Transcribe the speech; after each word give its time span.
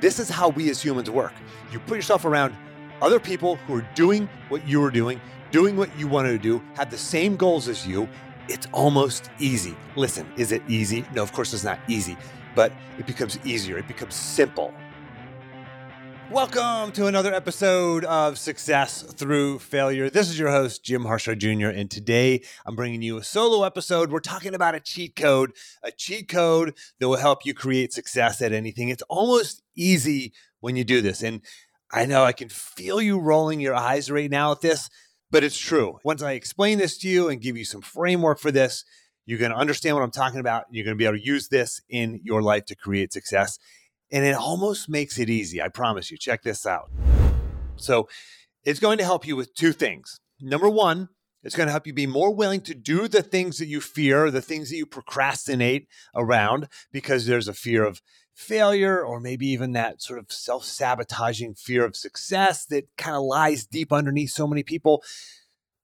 This 0.00 0.20
is 0.20 0.28
how 0.28 0.50
we 0.50 0.70
as 0.70 0.80
humans 0.80 1.10
work. 1.10 1.32
You 1.72 1.80
put 1.80 1.96
yourself 1.96 2.24
around 2.24 2.54
other 3.02 3.18
people 3.18 3.56
who 3.66 3.74
are 3.74 3.88
doing 3.96 4.28
what 4.48 4.66
you 4.66 4.82
are 4.84 4.90
doing, 4.90 5.20
doing 5.50 5.76
what 5.76 5.96
you 5.98 6.06
want 6.06 6.28
to 6.28 6.38
do, 6.38 6.62
have 6.74 6.90
the 6.90 6.98
same 6.98 7.36
goals 7.36 7.66
as 7.66 7.86
you. 7.86 8.08
It's 8.48 8.68
almost 8.72 9.30
easy. 9.40 9.76
Listen, 9.96 10.26
is 10.36 10.52
it 10.52 10.62
easy? 10.68 11.04
No, 11.14 11.22
of 11.22 11.32
course 11.32 11.52
it's 11.52 11.64
not 11.64 11.80
easy, 11.88 12.16
but 12.54 12.72
it 12.98 13.06
becomes 13.06 13.38
easier. 13.44 13.76
It 13.76 13.88
becomes 13.88 14.14
simple. 14.14 14.72
Welcome 16.30 16.92
to 16.92 17.06
another 17.06 17.32
episode 17.32 18.04
of 18.04 18.38
Success 18.38 19.00
Through 19.00 19.60
Failure. 19.60 20.10
This 20.10 20.28
is 20.28 20.38
your 20.38 20.50
host, 20.50 20.84
Jim 20.84 21.06
Harshaw 21.06 21.34
Jr., 21.34 21.68
and 21.68 21.90
today 21.90 22.42
I'm 22.66 22.76
bringing 22.76 23.00
you 23.00 23.16
a 23.16 23.24
solo 23.24 23.64
episode. 23.64 24.12
We're 24.12 24.20
talking 24.20 24.54
about 24.54 24.74
a 24.74 24.80
cheat 24.80 25.16
code, 25.16 25.52
a 25.82 25.90
cheat 25.90 26.28
code 26.28 26.76
that 27.00 27.08
will 27.08 27.16
help 27.16 27.46
you 27.46 27.54
create 27.54 27.94
success 27.94 28.42
at 28.42 28.52
anything. 28.52 28.90
It's 28.90 29.02
almost 29.08 29.62
easy 29.74 30.34
when 30.60 30.76
you 30.76 30.84
do 30.84 31.00
this. 31.00 31.22
And 31.22 31.40
I 31.90 32.04
know 32.04 32.24
I 32.24 32.32
can 32.32 32.50
feel 32.50 33.00
you 33.00 33.18
rolling 33.18 33.60
your 33.60 33.74
eyes 33.74 34.10
right 34.10 34.30
now 34.30 34.52
at 34.52 34.60
this, 34.60 34.90
but 35.30 35.44
it's 35.44 35.58
true. 35.58 35.98
Once 36.04 36.22
I 36.22 36.32
explain 36.32 36.76
this 36.76 36.98
to 36.98 37.08
you 37.08 37.30
and 37.30 37.40
give 37.40 37.56
you 37.56 37.64
some 37.64 37.80
framework 37.80 38.38
for 38.38 38.50
this, 38.50 38.84
you're 39.24 39.38
going 39.38 39.52
to 39.52 39.56
understand 39.56 39.96
what 39.96 40.02
I'm 40.02 40.10
talking 40.10 40.40
about. 40.40 40.66
You're 40.70 40.84
going 40.84 40.96
to 40.96 40.98
be 40.98 41.06
able 41.06 41.16
to 41.16 41.24
use 41.24 41.48
this 41.48 41.80
in 41.88 42.20
your 42.22 42.42
life 42.42 42.66
to 42.66 42.76
create 42.76 43.14
success 43.14 43.58
and 44.10 44.24
it 44.24 44.34
almost 44.34 44.88
makes 44.88 45.18
it 45.18 45.30
easy. 45.30 45.60
I 45.60 45.68
promise 45.68 46.10
you. 46.10 46.16
Check 46.16 46.42
this 46.42 46.66
out. 46.66 46.90
So, 47.76 48.08
it's 48.64 48.80
going 48.80 48.98
to 48.98 49.04
help 49.04 49.26
you 49.26 49.36
with 49.36 49.54
two 49.54 49.72
things. 49.72 50.20
Number 50.40 50.68
one, 50.68 51.08
it's 51.42 51.54
going 51.54 51.68
to 51.68 51.72
help 51.72 51.86
you 51.86 51.92
be 51.92 52.06
more 52.06 52.34
willing 52.34 52.60
to 52.62 52.74
do 52.74 53.08
the 53.08 53.22
things 53.22 53.58
that 53.58 53.66
you 53.66 53.80
fear, 53.80 54.30
the 54.30 54.42
things 54.42 54.70
that 54.70 54.76
you 54.76 54.86
procrastinate 54.86 55.86
around, 56.14 56.68
because 56.92 57.26
there's 57.26 57.48
a 57.48 57.54
fear 57.54 57.84
of 57.84 58.02
failure 58.34 59.02
or 59.02 59.20
maybe 59.20 59.48
even 59.48 59.72
that 59.72 60.02
sort 60.02 60.18
of 60.18 60.30
self 60.30 60.64
sabotaging 60.64 61.54
fear 61.54 61.84
of 61.84 61.96
success 61.96 62.64
that 62.66 62.84
kind 62.96 63.16
of 63.16 63.22
lies 63.22 63.66
deep 63.66 63.92
underneath 63.92 64.30
so 64.30 64.46
many 64.46 64.62
people. 64.62 65.02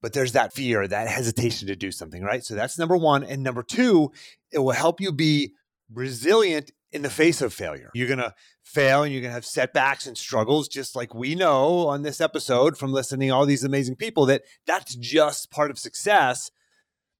But 0.01 0.13
there's 0.13 0.33
that 0.33 0.53
fear, 0.53 0.87
that 0.87 1.07
hesitation 1.07 1.67
to 1.67 1.75
do 1.75 1.91
something, 1.91 2.21
right? 2.21 2.43
So 2.43 2.53
that's 2.53 2.77
number 2.77 2.97
one. 2.97 3.23
And 3.23 3.41
number 3.41 3.63
two, 3.63 4.11
it 4.51 4.59
will 4.59 4.71
help 4.71 5.01
you 5.01 5.11
be 5.11 5.53
resilient 5.91 6.71
in 6.95 7.01
the 7.01 7.09
face 7.09 7.41
of 7.41 7.53
failure. 7.53 7.91
You're 7.93 8.07
going 8.07 8.19
to 8.19 8.33
fail 8.63 9.03
and 9.03 9.11
you're 9.11 9.21
going 9.21 9.31
to 9.31 9.35
have 9.35 9.45
setbacks 9.45 10.07
and 10.07 10.17
struggles, 10.17 10.69
just 10.69 10.95
like 10.95 11.13
we 11.13 11.35
know 11.35 11.87
on 11.87 12.03
this 12.03 12.21
episode 12.21 12.77
from 12.77 12.93
listening 12.93 13.31
all 13.31 13.45
these 13.45 13.65
amazing 13.65 13.97
people 13.97 14.25
that 14.27 14.43
that's 14.65 14.95
just 14.95 15.51
part 15.51 15.69
of 15.69 15.77
success. 15.77 16.51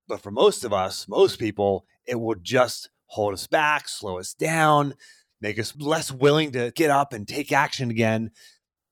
But 0.08 0.22
for 0.22 0.32
most 0.32 0.64
of 0.64 0.72
us, 0.72 1.10
most 1.10 1.40
people, 1.40 1.86
it 2.06 2.22
will 2.22 2.36
just 2.42 2.90
hold 3.08 3.34
us 3.34 3.48
back, 3.48 3.90
slow 3.90 4.18
us 4.18 4.34
down, 4.34 4.94
make 5.42 5.60
us 5.60 5.76
less 5.78 6.10
willing 6.10 6.52
to 6.54 6.72
get 6.74 6.90
up 6.90 7.12
and 7.12 7.28
take 7.28 7.52
action 7.52 7.92
again. 7.92 8.32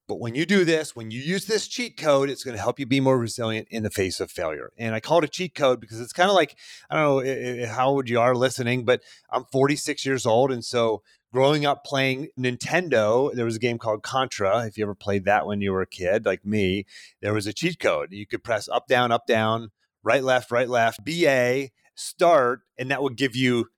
But 0.07 0.19
when 0.19 0.35
you 0.35 0.45
do 0.45 0.65
this, 0.65 0.95
when 0.95 1.11
you 1.11 1.21
use 1.21 1.45
this 1.45 1.67
cheat 1.67 1.95
code, 1.97 2.29
it's 2.29 2.43
going 2.43 2.57
to 2.57 2.61
help 2.61 2.79
you 2.79 2.85
be 2.85 2.99
more 2.99 3.17
resilient 3.17 3.67
in 3.71 3.83
the 3.83 3.89
face 3.89 4.19
of 4.19 4.29
failure. 4.29 4.71
And 4.77 4.93
I 4.93 4.99
call 4.99 5.19
it 5.19 5.23
a 5.23 5.29
cheat 5.29 5.55
code 5.55 5.79
because 5.79 6.01
it's 6.01 6.13
kind 6.13 6.29
of 6.29 6.35
like 6.35 6.57
I 6.89 6.95
don't 6.95 7.25
know 7.25 7.65
how 7.67 7.89
old 7.89 8.09
you 8.09 8.19
are 8.19 8.35
listening, 8.35 8.83
but 8.83 9.01
I'm 9.29 9.45
46 9.45 10.05
years 10.05 10.25
old, 10.25 10.51
and 10.51 10.63
so 10.63 11.01
growing 11.31 11.65
up 11.65 11.83
playing 11.83 12.27
Nintendo, 12.37 13.33
there 13.33 13.45
was 13.45 13.55
a 13.55 13.59
game 13.59 13.79
called 13.79 14.03
Contra. 14.03 14.65
If 14.65 14.77
you 14.77 14.83
ever 14.83 14.93
played 14.93 15.25
that 15.25 15.47
when 15.47 15.61
you 15.61 15.71
were 15.71 15.81
a 15.81 15.87
kid, 15.87 16.25
like 16.25 16.45
me, 16.45 16.85
there 17.21 17.33
was 17.33 17.47
a 17.47 17.53
cheat 17.53 17.79
code. 17.79 18.11
You 18.11 18.27
could 18.27 18.43
press 18.43 18.69
up, 18.69 18.87
down, 18.87 19.11
up, 19.11 19.25
down, 19.25 19.71
right, 20.03 20.23
left, 20.23 20.51
right, 20.51 20.69
left, 20.69 21.03
BA, 21.03 21.69
start, 21.95 22.61
and 22.77 22.91
that 22.91 23.01
would 23.01 23.17
give 23.17 23.35
you 23.35 23.69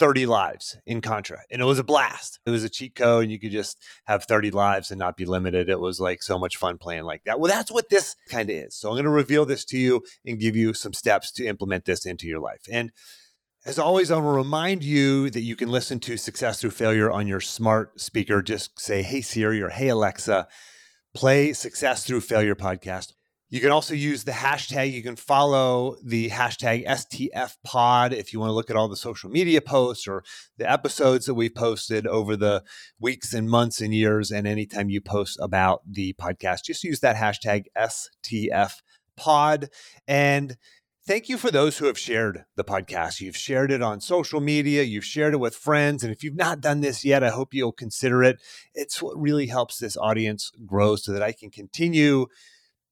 30 0.00 0.24
lives 0.26 0.78
in 0.86 1.02
Contra. 1.02 1.42
And 1.50 1.60
it 1.60 1.66
was 1.66 1.78
a 1.78 1.84
blast. 1.84 2.40
It 2.46 2.50
was 2.50 2.64
a 2.64 2.70
cheat 2.70 2.94
code 2.96 3.24
and 3.24 3.30
you 3.30 3.38
could 3.38 3.52
just 3.52 3.78
have 4.06 4.24
30 4.24 4.50
lives 4.50 4.90
and 4.90 4.98
not 4.98 5.16
be 5.16 5.26
limited. 5.26 5.68
It 5.68 5.78
was 5.78 6.00
like 6.00 6.22
so 6.22 6.38
much 6.38 6.56
fun 6.56 6.78
playing 6.78 7.04
like 7.04 7.22
that. 7.24 7.38
Well, 7.38 7.52
that's 7.52 7.70
what 7.70 7.90
this 7.90 8.16
kind 8.30 8.48
of 8.48 8.56
is. 8.56 8.74
So 8.74 8.88
I'm 8.88 8.94
going 8.94 9.04
to 9.04 9.10
reveal 9.10 9.44
this 9.44 9.64
to 9.66 9.78
you 9.78 10.02
and 10.24 10.40
give 10.40 10.56
you 10.56 10.72
some 10.72 10.94
steps 10.94 11.30
to 11.32 11.46
implement 11.46 11.84
this 11.84 12.06
into 12.06 12.26
your 12.26 12.40
life. 12.40 12.62
And 12.72 12.90
as 13.66 13.78
always, 13.78 14.10
I 14.10 14.16
will 14.16 14.32
remind 14.32 14.82
you 14.82 15.28
that 15.28 15.42
you 15.42 15.54
can 15.54 15.68
listen 15.68 16.00
to 16.00 16.16
Success 16.16 16.62
Through 16.62 16.70
Failure 16.70 17.10
on 17.10 17.26
your 17.26 17.40
smart 17.40 18.00
speaker. 18.00 18.40
Just 18.40 18.80
say, 18.80 19.02
Hey 19.02 19.20
Siri 19.20 19.60
or 19.60 19.68
Hey 19.68 19.88
Alexa, 19.88 20.48
play 21.14 21.52
Success 21.52 22.06
Through 22.06 22.22
Failure 22.22 22.54
podcast. 22.54 23.12
You 23.50 23.60
can 23.60 23.72
also 23.72 23.94
use 23.94 24.22
the 24.22 24.30
hashtag. 24.30 24.92
You 24.92 25.02
can 25.02 25.16
follow 25.16 25.96
the 26.04 26.30
hashtag 26.30 26.86
STF 26.86 27.56
pod 27.64 28.12
if 28.12 28.32
you 28.32 28.38
want 28.38 28.50
to 28.50 28.54
look 28.54 28.70
at 28.70 28.76
all 28.76 28.88
the 28.88 28.96
social 28.96 29.28
media 29.28 29.60
posts 29.60 30.06
or 30.06 30.22
the 30.56 30.70
episodes 30.70 31.26
that 31.26 31.34
we've 31.34 31.54
posted 31.54 32.06
over 32.06 32.36
the 32.36 32.62
weeks 33.00 33.34
and 33.34 33.50
months 33.50 33.80
and 33.80 33.92
years. 33.92 34.30
And 34.30 34.46
anytime 34.46 34.88
you 34.88 35.00
post 35.00 35.36
about 35.42 35.82
the 35.84 36.12
podcast, 36.12 36.64
just 36.64 36.84
use 36.84 37.00
that 37.00 37.16
hashtag 37.16 37.64
STF 37.76 38.82
pod. 39.16 39.68
And 40.06 40.56
thank 41.04 41.28
you 41.28 41.36
for 41.36 41.50
those 41.50 41.78
who 41.78 41.86
have 41.86 41.98
shared 41.98 42.44
the 42.54 42.62
podcast. 42.62 43.20
You've 43.20 43.36
shared 43.36 43.72
it 43.72 43.82
on 43.82 44.00
social 44.00 44.40
media, 44.40 44.84
you've 44.84 45.04
shared 45.04 45.34
it 45.34 45.40
with 45.40 45.56
friends. 45.56 46.04
And 46.04 46.12
if 46.12 46.22
you've 46.22 46.36
not 46.36 46.60
done 46.60 46.82
this 46.82 47.04
yet, 47.04 47.24
I 47.24 47.30
hope 47.30 47.52
you'll 47.52 47.72
consider 47.72 48.22
it. 48.22 48.40
It's 48.74 49.02
what 49.02 49.20
really 49.20 49.48
helps 49.48 49.78
this 49.78 49.96
audience 49.96 50.52
grow 50.64 50.94
so 50.94 51.10
that 51.10 51.22
I 51.22 51.32
can 51.32 51.50
continue 51.50 52.26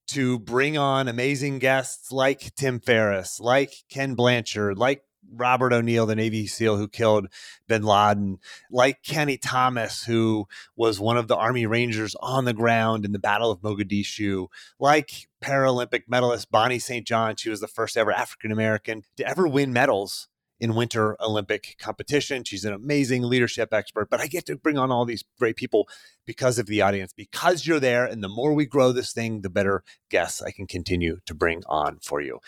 to 0.09 0.39
bring 0.39 0.77
on 0.77 1.09
amazing 1.09 1.59
guests 1.59 2.11
like 2.13 2.55
Tim 2.55 2.81
Ferriss, 2.81 3.41
like 3.41 3.73
Ken 3.91 4.15
Blanchard, 4.15 4.79
like 4.79 5.03
Robert 5.31 5.73
O'Neill, 5.73 6.07
the 6.07 6.17
Navy 6.17 6.47
SEAL 6.47 6.77
who 6.77 6.89
killed 6.89 7.27
bin 7.67 7.83
Laden, 7.83 8.39
like 8.71 9.03
Keni 9.03 9.39
Thomas, 9.41 10.05
who 10.05 10.47
was 10.77 10.99
one 10.99 11.17
of 11.17 11.29
the 11.29 11.37
Army 11.37 11.67
Rangers 11.67 12.17
on 12.21 12.45
the 12.45 12.55
ground 12.55 13.05
in 13.05 13.13
the 13.13 13.19
Battle 13.19 13.51
of 13.51 13.61
Mogadishu, 13.61 14.49
like 14.81 15.29
Paralympic 15.43 16.05
medalist 16.09 16.51
Bonnie 16.51 16.79
St. 16.79 17.07
John. 17.07 17.37
She 17.37 17.51
was 17.51 17.61
the 17.61 17.69
first 17.69 17.97
ever 17.97 18.13
African 18.13 18.53
American 18.53 19.03
to 19.17 19.29
ever 19.29 19.47
win 19.47 19.73
medals 19.73 20.29
in 20.61 20.75
Winter 20.75 21.17
Olympic 21.21 21.77
competition. 21.79 22.45
She's 22.45 22.65
an 22.65 22.73
amazing 22.73 23.23
leadership 23.23 23.73
expert, 23.73 24.09
but 24.11 24.21
I 24.21 24.27
get 24.27 24.47
to 24.47 24.57
bring 24.57 24.79
on 24.79 24.91
all 24.91 25.05
these 25.05 25.25
great 25.39 25.57
people 25.57 25.89
because 26.27 26.59
of 26.59 26.67
the 26.67 26.83
audience, 26.83 27.13
because 27.13 27.67
you're 27.67 27.81
there. 27.81 28.05
And 28.05 28.23
the 28.23 28.29
more 28.29 28.53
we 28.53 28.67
grow 28.67 28.93
this 28.93 29.13
thing, 29.13 29.43
the 29.43 29.51
better 29.51 29.83
guests 30.11 30.43
I 30.43 30.51
can 30.51 30.67
continue 30.67 31.19
to 31.27 31.35
bring 31.35 31.63
on 31.67 31.99
for 32.03 32.21
you. 32.21 32.41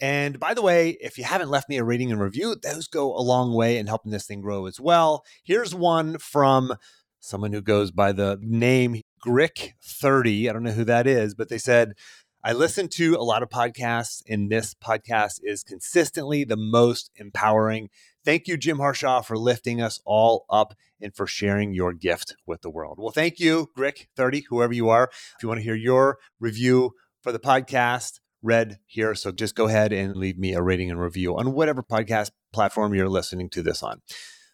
And 0.00 0.38
by 0.38 0.54
the 0.54 0.62
way, 0.62 0.96
if 1.00 1.18
you 1.18 1.24
haven't 1.24 1.50
left 1.50 1.68
me 1.68 1.78
a 1.78 1.84
rating 1.84 2.10
and 2.10 2.20
review, 2.20 2.56
those 2.62 2.86
go 2.86 3.16
a 3.16 3.22
long 3.22 3.54
way 3.54 3.78
in 3.78 3.86
helping 3.86 4.12
this 4.12 4.26
thing 4.26 4.40
grow 4.40 4.66
as 4.66 4.80
well. 4.80 5.24
Here's 5.42 5.74
one 5.74 6.18
from 6.18 6.74
someone 7.20 7.52
who 7.52 7.62
goes 7.62 7.90
by 7.90 8.12
the 8.12 8.38
name 8.42 9.00
Grick30. 9.24 10.48
I 10.48 10.52
don't 10.52 10.62
know 10.62 10.72
who 10.72 10.84
that 10.84 11.06
is, 11.06 11.34
but 11.34 11.48
they 11.48 11.58
said, 11.58 11.94
I 12.46 12.52
listen 12.52 12.88
to 12.88 13.14
a 13.14 13.24
lot 13.24 13.42
of 13.42 13.48
podcasts, 13.48 14.22
and 14.28 14.50
this 14.50 14.74
podcast 14.74 15.40
is 15.42 15.64
consistently 15.64 16.44
the 16.44 16.58
most 16.58 17.10
empowering. 17.16 17.88
Thank 18.22 18.46
you, 18.48 18.58
Jim 18.58 18.76
Harshaw, 18.76 19.22
for 19.22 19.38
lifting 19.38 19.80
us 19.80 19.98
all 20.04 20.44
up 20.50 20.74
and 21.00 21.16
for 21.16 21.26
sharing 21.26 21.72
your 21.72 21.94
gift 21.94 22.36
with 22.44 22.60
the 22.60 22.68
world. 22.68 22.98
Well, 23.00 23.12
thank 23.12 23.40
you, 23.40 23.70
Grick30, 23.74 24.42
whoever 24.50 24.74
you 24.74 24.90
are. 24.90 25.08
If 25.10 25.42
you 25.42 25.48
want 25.48 25.60
to 25.60 25.64
hear 25.64 25.74
your 25.74 26.18
review 26.38 26.90
for 27.22 27.32
the 27.32 27.38
podcast, 27.38 28.20
read 28.42 28.78
here. 28.84 29.14
So 29.14 29.32
just 29.32 29.54
go 29.54 29.66
ahead 29.68 29.94
and 29.94 30.14
leave 30.14 30.36
me 30.36 30.52
a 30.52 30.60
rating 30.60 30.90
and 30.90 31.00
review 31.00 31.38
on 31.38 31.54
whatever 31.54 31.82
podcast 31.82 32.30
platform 32.52 32.92
you're 32.92 33.08
listening 33.08 33.48
to 33.50 33.62
this 33.62 33.82
on. 33.82 34.02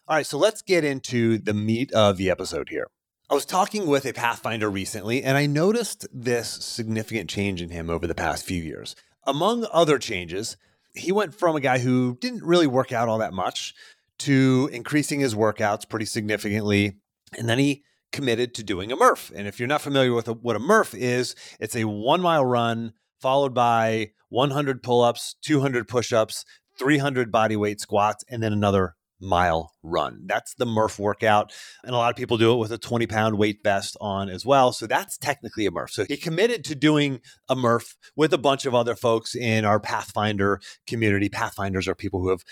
All 0.07 0.15
right, 0.15 0.25
so 0.25 0.39
let's 0.39 0.63
get 0.63 0.85
into 0.85 1.39
the 1.39 1.55
meat 1.55 1.91
of 1.91 2.19
the 2.19 2.31
episode 2.31 2.69
here. 2.69 2.87
I 3.31 3.35
was 3.35 3.45
talking 3.45 3.87
with 3.87 4.07
a 4.07 4.13
Pathfinder 4.13 4.69
recently, 4.69 5.23
and 5.23 5.39
I 5.39 5.47
noticed 5.47 6.05
this 6.13 6.49
significant 6.49 7.31
change 7.31 7.63
in 7.63 7.71
him 7.71 7.89
over 7.89 8.09
the 8.09 8.15
past 8.15 8.45
few 8.45 8.61
years. 8.61 8.97
Among 9.25 9.69
other 9.73 10.01
changes, 10.01 10.57
he 10.97 11.13
went 11.13 11.33
from 11.33 11.55
a 11.55 11.61
guy 11.61 11.79
who 11.79 12.19
didn't 12.21 12.43
really 12.43 12.67
work 12.67 12.91
out 12.91 13.07
all 13.07 13.19
that 13.19 13.33
much 13.33 13.73
to 14.19 14.69
increasing 14.73 15.21
his 15.21 15.37
workouts 15.37 15.89
pretty 15.89 16.07
significantly. 16.07 16.97
And 17.39 17.49
then 17.49 17.61
he 17.61 17.85
committed 18.11 18.53
to 18.55 18.65
doing 18.65 18.91
a 18.91 18.97
Murph. 18.97 19.31
And 19.33 19.47
if 19.47 19.61
you're 19.61 19.69
not 19.69 19.81
familiar 19.81 20.13
with 20.13 20.27
what 20.27 20.57
a 20.57 20.59
Murph 20.59 20.93
is, 20.93 21.37
it's 21.61 21.77
a 21.77 21.85
one 21.85 22.21
mile 22.21 22.45
run 22.45 22.95
followed 23.21 23.55
by 23.55 24.11
100 24.31 24.83
pull 24.83 25.03
ups, 25.03 25.37
200 25.43 25.87
push 25.87 26.13
ups, 26.13 26.45
300 26.81 27.31
body 27.31 27.55
weight 27.55 27.81
squats, 27.81 28.25
and 28.29 28.43
then 28.43 28.53
another 28.53 28.97
mile 29.21 29.73
run. 29.83 30.23
That's 30.27 30.55
the 30.55 30.67
Murph 30.67 30.99
workout. 30.99 31.53
And 31.85 31.95
a 31.95 31.99
lot 31.99 32.11
of 32.11 32.17
people 32.17 32.39
do 32.39 32.53
it 32.53 32.59
with 32.59 32.73
a 32.73 32.79
20 32.79 33.07
pound 33.07 33.39
weight 33.39 33.61
vest 33.63 33.97
on 34.01 34.29
as 34.29 34.45
well. 34.45 34.73
So 34.73 34.87
that's 34.87 35.17
technically 35.19 35.67
a 35.67 35.71
Murph. 35.71 35.91
So 35.91 36.05
he 36.05 36.17
committed 36.17 36.65
to 36.65 36.75
doing 36.75 37.21
a 37.49 37.57
Murph 37.57 37.97
with 38.17 38.33
a 38.33 38.39
bunch 38.39 38.67
of 38.67 38.75
other 38.75 38.95
folks 38.95 39.35
in 39.35 39.65
our 39.65 39.81
Pathfinder 39.81 40.61
community. 40.87 41.29
Pathfinders 41.29 41.89
are 41.89 41.95
people 41.95 42.21
who 42.21 42.31
have 42.31 42.45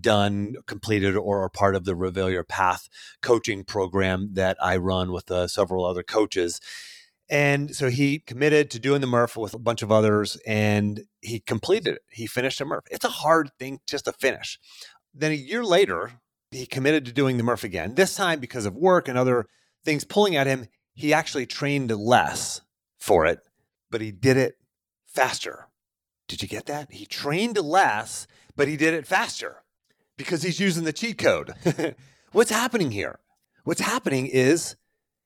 done, 0.00 0.54
completed, 0.66 1.16
or 1.16 1.42
are 1.42 1.48
part 1.48 1.76
of 1.76 1.84
the 1.84 1.94
Reveal 1.94 2.30
Your 2.30 2.44
Path 2.44 2.88
coaching 3.22 3.64
program 3.64 4.30
that 4.32 4.56
I 4.62 4.76
run 4.76 5.12
with 5.12 5.30
uh, 5.30 5.46
several 5.46 5.84
other 5.84 6.02
coaches. 6.02 6.60
And 7.28 7.74
so 7.74 7.90
he 7.90 8.20
committed 8.20 8.70
to 8.70 8.78
doing 8.78 9.00
the 9.00 9.06
Murph 9.06 9.36
with 9.36 9.54
a 9.54 9.58
bunch 9.58 9.82
of 9.82 9.90
others 9.90 10.36
and 10.46 11.02
he 11.20 11.40
completed 11.40 11.96
it. 11.96 12.02
He 12.08 12.26
finished 12.26 12.60
a 12.60 12.64
Murph. 12.64 12.84
It's 12.90 13.04
a 13.04 13.08
hard 13.08 13.50
thing 13.58 13.80
just 13.86 14.04
to 14.04 14.12
finish. 14.12 14.58
Then 15.18 15.32
a 15.32 15.34
year 15.34 15.64
later, 15.64 16.12
he 16.50 16.66
committed 16.66 17.06
to 17.06 17.12
doing 17.12 17.38
the 17.38 17.42
Murph 17.42 17.64
again, 17.64 17.94
this 17.94 18.14
time 18.14 18.38
because 18.38 18.66
of 18.66 18.76
work 18.76 19.08
and 19.08 19.16
other 19.16 19.46
things 19.84 20.04
pulling 20.04 20.36
at 20.36 20.46
him, 20.46 20.66
he 20.94 21.12
actually 21.12 21.46
trained 21.46 21.90
less 21.90 22.60
for 22.98 23.24
it, 23.24 23.40
but 23.90 24.00
he 24.00 24.10
did 24.12 24.36
it 24.36 24.58
faster. 25.06 25.68
Did 26.28 26.42
you 26.42 26.48
get 26.48 26.66
that? 26.66 26.92
He 26.92 27.06
trained 27.06 27.56
less, 27.56 28.26
but 28.56 28.68
he 28.68 28.76
did 28.76 28.94
it 28.94 29.06
faster 29.06 29.62
because 30.16 30.42
he's 30.42 30.60
using 30.60 30.84
the 30.84 30.92
cheat 30.92 31.18
code. 31.18 31.54
What's 32.32 32.50
happening 32.50 32.90
here? 32.90 33.20
What's 33.64 33.80
happening 33.80 34.26
is 34.26 34.76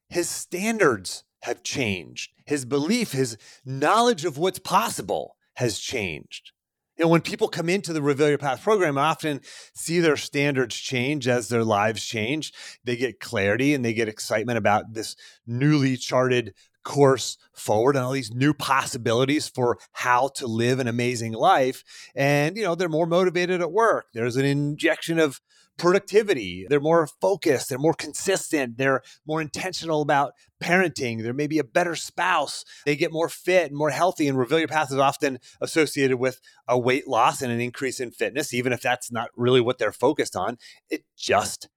his 0.09 0.29
standards 0.29 1.25
have 1.43 1.63
changed. 1.63 2.33
His 2.45 2.65
belief, 2.65 3.13
his 3.13 3.37
knowledge 3.65 4.25
of 4.25 4.39
what's 4.39 4.59
possible 4.59 5.37
has 5.55 5.79
changed. 5.79 6.53
Know, 7.01 7.09
when 7.09 7.23
people 7.23 7.49
come 7.49 7.71
into 7.71 7.95
the 7.95 8.03
Reveal 8.03 8.29
Your 8.29 8.37
Path 8.37 8.63
program, 8.63 8.99
I 8.99 9.07
often 9.07 9.41
see 9.75 10.01
their 10.01 10.19
standards 10.19 10.77
change 10.77 11.27
as 11.29 11.49
their 11.49 11.65
lives 11.65 12.05
change. 12.05 12.53
They 12.85 12.95
get 12.95 13.21
clarity 13.21 13.73
and 13.73 13.83
they 13.83 13.95
get 13.95 14.07
excitement 14.07 14.59
about 14.59 14.93
this 14.93 15.17
newly 15.47 15.97
charted 15.97 16.53
course 16.85 17.39
forward 17.55 17.97
and 17.97 18.05
all 18.05 18.13
these 18.13 18.35
new 18.35 18.53
possibilities 18.53 19.49
for 19.49 19.79
how 19.93 20.29
to 20.35 20.47
live 20.47 20.79
an 20.79 20.89
amazing 20.89 21.33
life. 21.33 21.85
And, 22.15 22.55
you 22.59 22.65
know, 22.65 22.75
they're 22.75 22.91
more 22.91 23.07
motivated 23.07 23.63
at 23.63 23.73
work. 23.73 24.09
There's 24.13 24.37
an 24.37 24.45
injection 24.45 25.19
of 25.19 25.41
productivity. 25.81 26.67
They're 26.69 26.79
more 26.79 27.07
focused, 27.21 27.71
they're 27.71 27.79
more 27.79 27.95
consistent, 27.95 28.77
they're 28.77 29.03
more 29.27 29.41
intentional 29.41 30.03
about 30.03 30.35
parenting. 30.63 31.23
They're 31.23 31.33
maybe 31.33 31.59
a 31.59 31.65
better 31.65 31.97
spouse. 31.97 32.65
They 32.85 32.97
get 32.97 33.13
more 33.13 33.31
fit 33.31 33.71
and 33.71 33.77
more 33.77 33.91
healthy. 33.91 34.29
And 34.29 34.39
Reveal 34.39 34.59
Your 34.59 34.69
Path 34.69 34.93
is 34.93 34.99
often 34.99 35.39
associated 35.61 36.19
with 36.19 36.41
a 36.69 36.79
weight 36.79 37.09
loss 37.09 37.41
and 37.41 37.51
an 37.51 37.61
increase 37.61 37.99
in 37.99 38.11
fitness, 38.11 38.53
even 38.53 38.73
if 38.73 38.83
that's 38.83 39.11
not 39.11 39.31
really 39.35 39.61
what 39.61 39.79
they're 39.79 39.91
focused 39.91 40.37
on. 40.37 40.59
It 40.91 41.05
just 41.17 41.69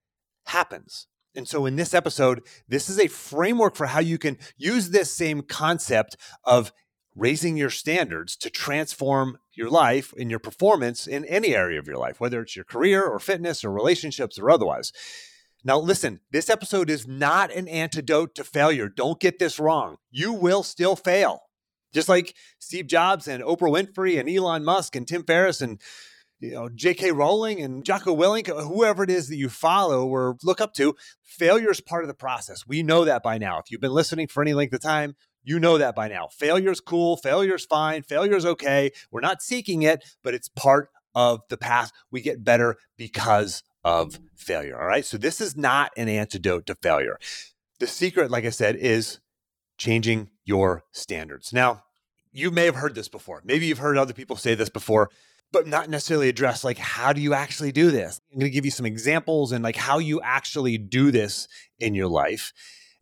happens. 0.47 1.07
And 1.35 1.47
so, 1.47 1.65
in 1.65 1.77
this 1.77 1.93
episode, 1.93 2.41
this 2.67 2.89
is 2.89 2.99
a 2.99 3.07
framework 3.07 3.75
for 3.75 3.87
how 3.87 4.01
you 4.01 4.19
can 4.19 4.37
use 4.57 4.89
this 4.89 5.11
same 5.11 5.41
concept 5.41 6.15
of 6.43 6.71
raising 7.15 7.57
your 7.57 7.69
standards 7.69 8.35
to 8.37 8.49
transform 8.49 9.37
your 9.53 9.69
life 9.69 10.13
and 10.17 10.29
your 10.29 10.39
performance 10.39 11.07
in 11.07 11.25
any 11.25 11.55
area 11.55 11.79
of 11.79 11.87
your 11.87 11.97
life, 11.97 12.19
whether 12.19 12.41
it's 12.41 12.55
your 12.55 12.65
career 12.65 13.03
or 13.03 13.19
fitness 13.19 13.63
or 13.63 13.71
relationships 13.71 14.39
or 14.39 14.49
otherwise. 14.49 14.91
Now, 15.63 15.79
listen, 15.79 16.19
this 16.31 16.49
episode 16.49 16.89
is 16.89 17.07
not 17.07 17.51
an 17.51 17.67
antidote 17.67 18.35
to 18.35 18.43
failure. 18.43 18.89
Don't 18.89 19.19
get 19.19 19.39
this 19.39 19.59
wrong. 19.59 19.97
You 20.11 20.33
will 20.33 20.63
still 20.63 20.95
fail. 20.95 21.43
Just 21.93 22.09
like 22.09 22.35
Steve 22.59 22.87
Jobs 22.87 23.27
and 23.27 23.43
Oprah 23.43 23.71
Winfrey 23.71 24.19
and 24.19 24.29
Elon 24.29 24.65
Musk 24.65 24.95
and 24.95 25.07
Tim 25.07 25.23
Ferriss 25.23 25.61
and 25.61 25.79
you 26.39 26.51
know, 26.51 26.67
J.K. 26.67 27.11
Rowling 27.11 27.61
and 27.61 27.85
Jocko 27.85 28.13
Willink, 28.13 28.47
whoever 28.47 29.03
it 29.03 29.09
is 29.09 29.29
that 29.29 29.37
you 29.37 29.47
follow 29.47 30.05
or 30.05 30.35
look 30.43 30.59
up 30.59 30.73
to, 30.73 30.93
failure 31.23 31.71
is 31.71 31.79
part 31.79 32.03
of 32.03 32.09
the 32.09 32.13
process. 32.13 32.67
We 32.67 32.83
know 32.83 33.05
that 33.05 33.23
by 33.23 33.37
now. 33.37 33.59
If 33.59 33.71
you've 33.71 33.79
been 33.79 33.93
listening 33.93 34.27
for 34.27 34.41
any 34.43 34.53
length 34.53 34.73
of 34.73 34.81
time, 34.81 35.15
you 35.43 35.59
know 35.59 35.77
that 35.77 35.95
by 35.95 36.07
now. 36.07 36.27
Failure's 36.27 36.79
cool. 36.79 37.17
Failure's 37.17 37.65
fine. 37.65 38.03
Failure's 38.03 38.45
okay. 38.45 38.91
We're 39.11 39.21
not 39.21 39.41
seeking 39.41 39.83
it, 39.83 40.03
but 40.23 40.33
it's 40.33 40.49
part 40.49 40.89
of 41.15 41.41
the 41.49 41.57
path. 41.57 41.91
We 42.11 42.21
get 42.21 42.43
better 42.43 42.77
because 42.97 43.63
of 43.83 44.19
failure. 44.35 44.79
All 44.79 44.87
right. 44.87 45.05
So 45.05 45.17
this 45.17 45.41
is 45.41 45.57
not 45.57 45.91
an 45.97 46.07
antidote 46.07 46.65
to 46.67 46.75
failure. 46.75 47.17
The 47.79 47.87
secret, 47.87 48.31
like 48.31 48.45
I 48.45 48.49
said, 48.49 48.75
is 48.77 49.19
changing 49.77 50.29
your 50.45 50.83
standards. 50.91 51.51
Now, 51.53 51.83
you 52.31 52.49
may 52.49 52.65
have 52.65 52.75
heard 52.75 52.95
this 52.95 53.09
before. 53.09 53.41
Maybe 53.43 53.65
you've 53.65 53.79
heard 53.79 53.97
other 53.97 54.13
people 54.13 54.35
say 54.35 54.55
this 54.55 54.69
before, 54.69 55.09
but 55.51 55.67
not 55.67 55.89
necessarily 55.89 56.29
address 56.29 56.63
like 56.63 56.77
how 56.77 57.13
do 57.13 57.21
you 57.21 57.33
actually 57.33 57.71
do 57.71 57.91
this? 57.91 58.19
I'm 58.31 58.39
going 58.39 58.51
to 58.51 58.55
give 58.55 58.65
you 58.65 58.71
some 58.71 58.85
examples 58.85 59.51
and 59.51 59.63
like 59.63 59.75
how 59.75 59.99
you 59.99 60.21
actually 60.21 60.77
do 60.77 61.11
this 61.11 61.47
in 61.79 61.93
your 61.93 62.07
life. 62.07 62.53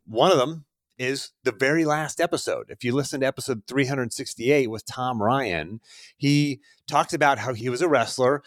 One 0.06 0.32
of 0.32 0.38
them 0.38 0.66
is 1.02 1.32
the 1.44 1.52
very 1.52 1.84
last 1.84 2.22
episode. 2.22 2.68
If 2.70 2.84
you 2.84 2.94
listen 2.94 3.22
to 3.22 3.26
episode 3.26 3.64
368 3.68 4.70
with 4.70 4.86
Tom 4.86 5.20
Ryan, 5.20 5.82
he 6.16 6.62
talks 6.88 7.12
about 7.12 7.40
how 7.40 7.56
he 7.56 7.70
was 7.70 7.82
a 7.82 7.90
wrestler 7.90 8.44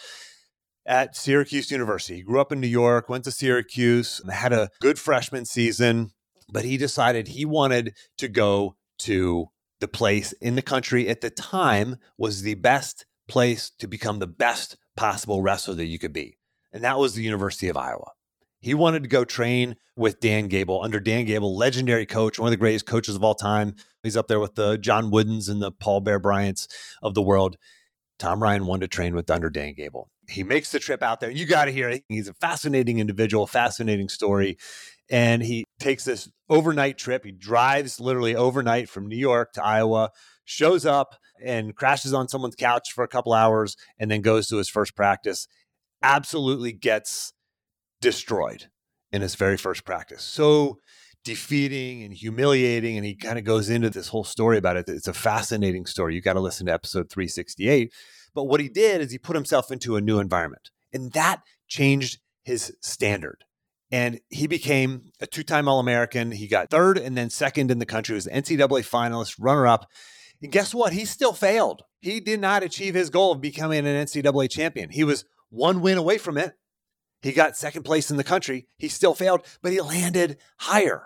at 0.86 1.16
Syracuse 1.16 1.72
University. 1.72 2.18
He 2.18 2.22
grew 2.22 2.40
up 2.40 2.52
in 2.52 2.60
New 2.60 2.68
York, 2.68 3.08
went 3.08 3.24
to 3.24 3.32
Syracuse, 3.32 4.22
had 4.30 4.52
a 4.52 4.70
good 4.80 5.00
freshman 5.00 5.46
season, 5.46 6.12
but 6.48 6.64
he 6.64 6.76
decided 6.76 7.26
he 7.26 7.44
wanted 7.44 7.92
to 8.18 8.28
go 8.28 8.76
to 8.98 9.48
the 9.80 9.88
place 9.88 10.30
in 10.34 10.54
the 10.54 10.62
country 10.62 11.08
at 11.08 11.22
the 11.22 11.30
time 11.30 11.96
was 12.16 12.42
the 12.42 12.54
best 12.54 13.04
place 13.26 13.72
to 13.80 13.88
become 13.88 14.20
the 14.20 14.28
best 14.28 14.76
possible 14.96 15.42
wrestler 15.42 15.74
that 15.74 15.86
you 15.86 15.98
could 15.98 16.12
be. 16.12 16.38
And 16.72 16.84
that 16.84 16.98
was 16.98 17.14
the 17.14 17.24
University 17.24 17.68
of 17.68 17.76
Iowa. 17.76 18.12
He 18.64 18.72
wanted 18.72 19.02
to 19.02 19.10
go 19.10 19.26
train 19.26 19.76
with 19.94 20.20
Dan 20.20 20.48
Gable 20.48 20.82
under 20.82 20.98
Dan 20.98 21.26
Gable, 21.26 21.54
legendary 21.54 22.06
coach, 22.06 22.38
one 22.38 22.46
of 22.46 22.50
the 22.50 22.56
greatest 22.56 22.86
coaches 22.86 23.14
of 23.14 23.22
all 23.22 23.34
time. 23.34 23.74
He's 24.02 24.16
up 24.16 24.26
there 24.26 24.40
with 24.40 24.54
the 24.54 24.78
John 24.78 25.10
Woodens 25.10 25.50
and 25.50 25.60
the 25.60 25.70
Paul 25.70 26.00
Bear 26.00 26.18
Bryants 26.18 26.66
of 27.02 27.12
the 27.12 27.20
world. 27.20 27.58
Tom 28.18 28.42
Ryan 28.42 28.64
wanted 28.64 28.90
to 28.90 28.96
train 28.96 29.14
with 29.14 29.30
under 29.30 29.50
Dan 29.50 29.74
Gable. 29.74 30.08
He 30.30 30.42
makes 30.42 30.72
the 30.72 30.78
trip 30.78 31.02
out 31.02 31.20
there. 31.20 31.30
You 31.30 31.44
got 31.44 31.66
to 31.66 31.72
hear 31.72 31.90
it. 31.90 32.04
He's 32.08 32.26
a 32.26 32.32
fascinating 32.32 33.00
individual, 33.00 33.46
fascinating 33.46 34.08
story. 34.08 34.56
And 35.10 35.42
he 35.42 35.64
takes 35.78 36.06
this 36.06 36.30
overnight 36.48 36.96
trip. 36.96 37.22
He 37.26 37.32
drives 37.32 38.00
literally 38.00 38.34
overnight 38.34 38.88
from 38.88 39.08
New 39.08 39.18
York 39.18 39.52
to 39.52 39.62
Iowa, 39.62 40.10
shows 40.46 40.86
up 40.86 41.16
and 41.44 41.76
crashes 41.76 42.14
on 42.14 42.28
someone's 42.28 42.56
couch 42.56 42.92
for 42.94 43.04
a 43.04 43.08
couple 43.08 43.34
hours, 43.34 43.76
and 43.98 44.10
then 44.10 44.22
goes 44.22 44.48
to 44.48 44.56
his 44.56 44.70
first 44.70 44.96
practice. 44.96 45.48
Absolutely 46.02 46.72
gets 46.72 47.33
destroyed 48.04 48.66
in 49.12 49.22
his 49.22 49.34
very 49.34 49.56
first 49.56 49.86
practice. 49.86 50.22
So 50.22 50.78
defeating 51.24 52.02
and 52.02 52.12
humiliating. 52.12 52.98
And 52.98 53.06
he 53.06 53.14
kind 53.14 53.38
of 53.38 53.44
goes 53.44 53.70
into 53.70 53.88
this 53.88 54.08
whole 54.08 54.24
story 54.24 54.58
about 54.58 54.76
it. 54.76 54.88
It's 54.88 55.08
a 55.08 55.14
fascinating 55.14 55.86
story. 55.86 56.14
You 56.14 56.20
got 56.20 56.34
to 56.34 56.40
listen 56.40 56.66
to 56.66 56.72
episode 56.74 57.08
368. 57.10 57.92
But 58.34 58.44
what 58.44 58.60
he 58.60 58.68
did 58.68 59.00
is 59.00 59.10
he 59.10 59.16
put 59.16 59.36
himself 59.36 59.72
into 59.72 59.96
a 59.96 60.02
new 60.02 60.18
environment, 60.18 60.70
and 60.92 61.12
that 61.12 61.40
changed 61.66 62.18
his 62.42 62.76
standard. 62.82 63.44
And 63.90 64.20
he 64.28 64.46
became 64.46 65.12
a 65.20 65.26
two 65.26 65.44
time 65.44 65.66
All 65.66 65.80
American. 65.80 66.32
He 66.32 66.46
got 66.46 66.68
third 66.68 66.98
and 66.98 67.16
then 67.16 67.30
second 67.30 67.70
in 67.70 67.78
the 67.78 67.86
country. 67.86 68.14
He 68.14 68.16
was 68.16 68.26
NCAA 68.26 68.86
finalist, 68.86 69.36
runner 69.38 69.66
up. 69.66 69.86
And 70.42 70.52
guess 70.52 70.74
what? 70.74 70.92
He 70.92 71.06
still 71.06 71.32
failed. 71.32 71.82
He 72.00 72.20
did 72.20 72.40
not 72.40 72.62
achieve 72.62 72.94
his 72.94 73.08
goal 73.08 73.32
of 73.32 73.40
becoming 73.40 73.86
an 73.86 74.04
NCAA 74.04 74.50
champion. 74.50 74.90
He 74.90 75.04
was 75.04 75.24
one 75.48 75.80
win 75.80 75.96
away 75.96 76.18
from 76.18 76.36
it. 76.36 76.54
He 77.24 77.32
got 77.32 77.56
second 77.56 77.84
place 77.84 78.10
in 78.10 78.18
the 78.18 78.22
country. 78.22 78.66
He 78.76 78.88
still 78.88 79.14
failed, 79.14 79.46
but 79.62 79.72
he 79.72 79.80
landed 79.80 80.36
higher, 80.58 81.04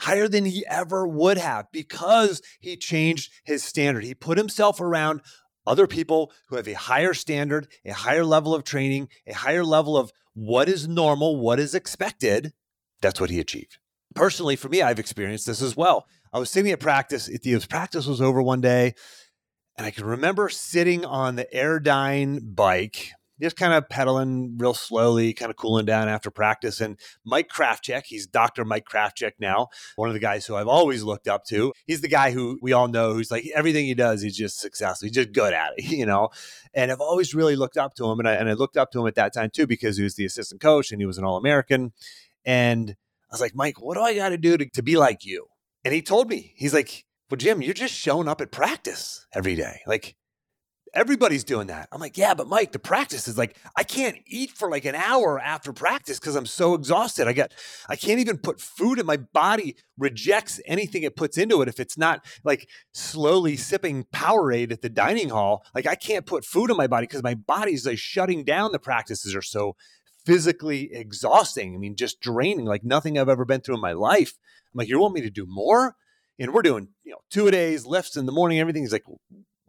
higher 0.00 0.26
than 0.26 0.46
he 0.46 0.64
ever 0.66 1.06
would 1.06 1.36
have 1.36 1.66
because 1.70 2.40
he 2.58 2.74
changed 2.74 3.30
his 3.44 3.62
standard. 3.62 4.02
He 4.02 4.14
put 4.14 4.38
himself 4.38 4.80
around 4.80 5.20
other 5.66 5.86
people 5.86 6.32
who 6.48 6.56
have 6.56 6.66
a 6.68 6.72
higher 6.72 7.12
standard, 7.12 7.68
a 7.84 7.92
higher 7.92 8.24
level 8.24 8.54
of 8.54 8.64
training, 8.64 9.10
a 9.26 9.34
higher 9.34 9.62
level 9.62 9.98
of 9.98 10.10
what 10.32 10.70
is 10.70 10.88
normal, 10.88 11.38
what 11.38 11.60
is 11.60 11.74
expected. 11.74 12.54
That's 13.02 13.20
what 13.20 13.28
he 13.28 13.38
achieved. 13.38 13.76
Personally, 14.14 14.56
for 14.56 14.70
me, 14.70 14.80
I've 14.80 14.98
experienced 14.98 15.46
this 15.46 15.60
as 15.60 15.76
well. 15.76 16.06
I 16.32 16.38
was 16.38 16.50
sitting 16.50 16.72
at 16.72 16.80
practice. 16.80 17.26
The 17.26 17.66
practice 17.68 18.06
was 18.06 18.22
over 18.22 18.40
one 18.40 18.62
day, 18.62 18.94
and 19.76 19.86
I 19.86 19.90
can 19.90 20.06
remember 20.06 20.48
sitting 20.48 21.04
on 21.04 21.36
the 21.36 21.46
Airdyne 21.54 22.54
bike 22.56 23.12
just 23.40 23.56
kind 23.56 23.72
of 23.72 23.88
pedaling 23.88 24.56
real 24.58 24.74
slowly, 24.74 25.32
kind 25.32 25.50
of 25.50 25.56
cooling 25.56 25.86
down 25.86 26.08
after 26.08 26.30
practice. 26.30 26.80
And 26.80 26.98
Mike 27.24 27.48
Krafchick, 27.48 28.04
he's 28.06 28.26
Dr. 28.26 28.64
Mike 28.64 28.86
Krafchick 28.86 29.32
now, 29.38 29.68
one 29.96 30.08
of 30.08 30.14
the 30.14 30.20
guys 30.20 30.46
who 30.46 30.56
I've 30.56 30.68
always 30.68 31.02
looked 31.02 31.28
up 31.28 31.44
to. 31.46 31.72
He's 31.86 32.00
the 32.00 32.08
guy 32.08 32.32
who 32.32 32.58
we 32.60 32.72
all 32.72 32.88
know 32.88 33.12
who's 33.12 33.30
like 33.30 33.46
everything 33.54 33.86
he 33.86 33.94
does, 33.94 34.22
he's 34.22 34.36
just 34.36 34.60
successful. 34.60 35.06
He's 35.06 35.14
just 35.14 35.32
good 35.32 35.52
at 35.52 35.72
it, 35.76 35.84
you 35.90 36.06
know? 36.06 36.30
And 36.74 36.90
I've 36.90 37.00
always 37.00 37.34
really 37.34 37.56
looked 37.56 37.76
up 37.76 37.94
to 37.94 38.10
him. 38.10 38.18
And 38.18 38.28
I, 38.28 38.34
and 38.34 38.48
I 38.48 38.54
looked 38.54 38.76
up 38.76 38.90
to 38.92 39.00
him 39.00 39.06
at 39.06 39.14
that 39.16 39.34
time 39.34 39.50
too, 39.50 39.66
because 39.66 39.96
he 39.96 40.02
was 40.02 40.14
the 40.14 40.24
assistant 40.26 40.60
coach 40.60 40.92
and 40.92 41.00
he 41.00 41.06
was 41.06 41.18
an 41.18 41.24
All 41.24 41.36
American. 41.36 41.92
And 42.44 42.90
I 43.30 43.34
was 43.34 43.40
like, 43.40 43.54
Mike, 43.54 43.80
what 43.80 43.94
do 43.94 44.02
I 44.02 44.14
got 44.14 44.30
to 44.30 44.38
do 44.38 44.56
to 44.56 44.82
be 44.82 44.96
like 44.96 45.24
you? 45.24 45.46
And 45.84 45.94
he 45.94 46.02
told 46.02 46.28
me, 46.28 46.54
he's 46.56 46.74
like, 46.74 47.04
well, 47.30 47.36
Jim, 47.36 47.60
you're 47.60 47.74
just 47.74 47.94
showing 47.94 48.28
up 48.28 48.40
at 48.40 48.50
practice 48.50 49.26
every 49.34 49.54
day. 49.54 49.80
Like, 49.86 50.16
Everybody's 50.94 51.44
doing 51.44 51.66
that. 51.68 51.88
I'm 51.92 52.00
like, 52.00 52.16
yeah, 52.16 52.34
but 52.34 52.48
Mike, 52.48 52.72
the 52.72 52.78
practice 52.78 53.28
is 53.28 53.36
like 53.36 53.56
I 53.76 53.82
can't 53.84 54.16
eat 54.26 54.50
for 54.50 54.70
like 54.70 54.84
an 54.84 54.94
hour 54.94 55.38
after 55.38 55.72
practice 55.72 56.18
because 56.18 56.34
I'm 56.34 56.46
so 56.46 56.74
exhausted. 56.74 57.28
I 57.28 57.32
got 57.32 57.52
I 57.88 57.96
can't 57.96 58.20
even 58.20 58.38
put 58.38 58.60
food 58.60 58.98
in 58.98 59.06
my 59.06 59.16
body 59.16 59.76
rejects 59.98 60.60
anything 60.66 61.02
it 61.02 61.16
puts 61.16 61.36
into 61.36 61.60
it 61.62 61.68
if 61.68 61.78
it's 61.80 61.98
not 61.98 62.24
like 62.44 62.68
slowly 62.92 63.56
sipping 63.56 64.04
Powerade 64.14 64.72
at 64.72 64.82
the 64.82 64.88
dining 64.88 65.28
hall. 65.28 65.64
Like 65.74 65.86
I 65.86 65.94
can't 65.94 66.26
put 66.26 66.44
food 66.44 66.70
in 66.70 66.76
my 66.76 66.86
body 66.86 67.06
because 67.06 67.22
my 67.22 67.34
body's 67.34 67.86
like 67.86 67.98
shutting 67.98 68.44
down. 68.44 68.72
The 68.72 68.78
practices 68.78 69.34
are 69.34 69.42
so 69.42 69.76
physically 70.24 70.90
exhausting. 70.92 71.74
I 71.74 71.78
mean, 71.78 71.96
just 71.96 72.20
draining, 72.20 72.66
like 72.66 72.84
nothing 72.84 73.18
I've 73.18 73.30
ever 73.30 73.44
been 73.44 73.62
through 73.62 73.76
in 73.76 73.80
my 73.80 73.92
life. 73.92 74.34
I'm 74.72 74.78
like, 74.78 74.88
you 74.88 75.00
want 75.00 75.14
me 75.14 75.22
to 75.22 75.30
do 75.30 75.46
more? 75.48 75.96
And 76.38 76.52
we're 76.52 76.62
doing, 76.62 76.88
you 77.02 77.12
know, 77.12 77.18
two 77.30 77.48
a 77.48 77.50
days, 77.50 77.86
lifts 77.86 78.16
in 78.16 78.26
the 78.26 78.32
morning, 78.32 78.60
everything. 78.60 78.82
He's 78.82 78.92
like, 78.92 79.06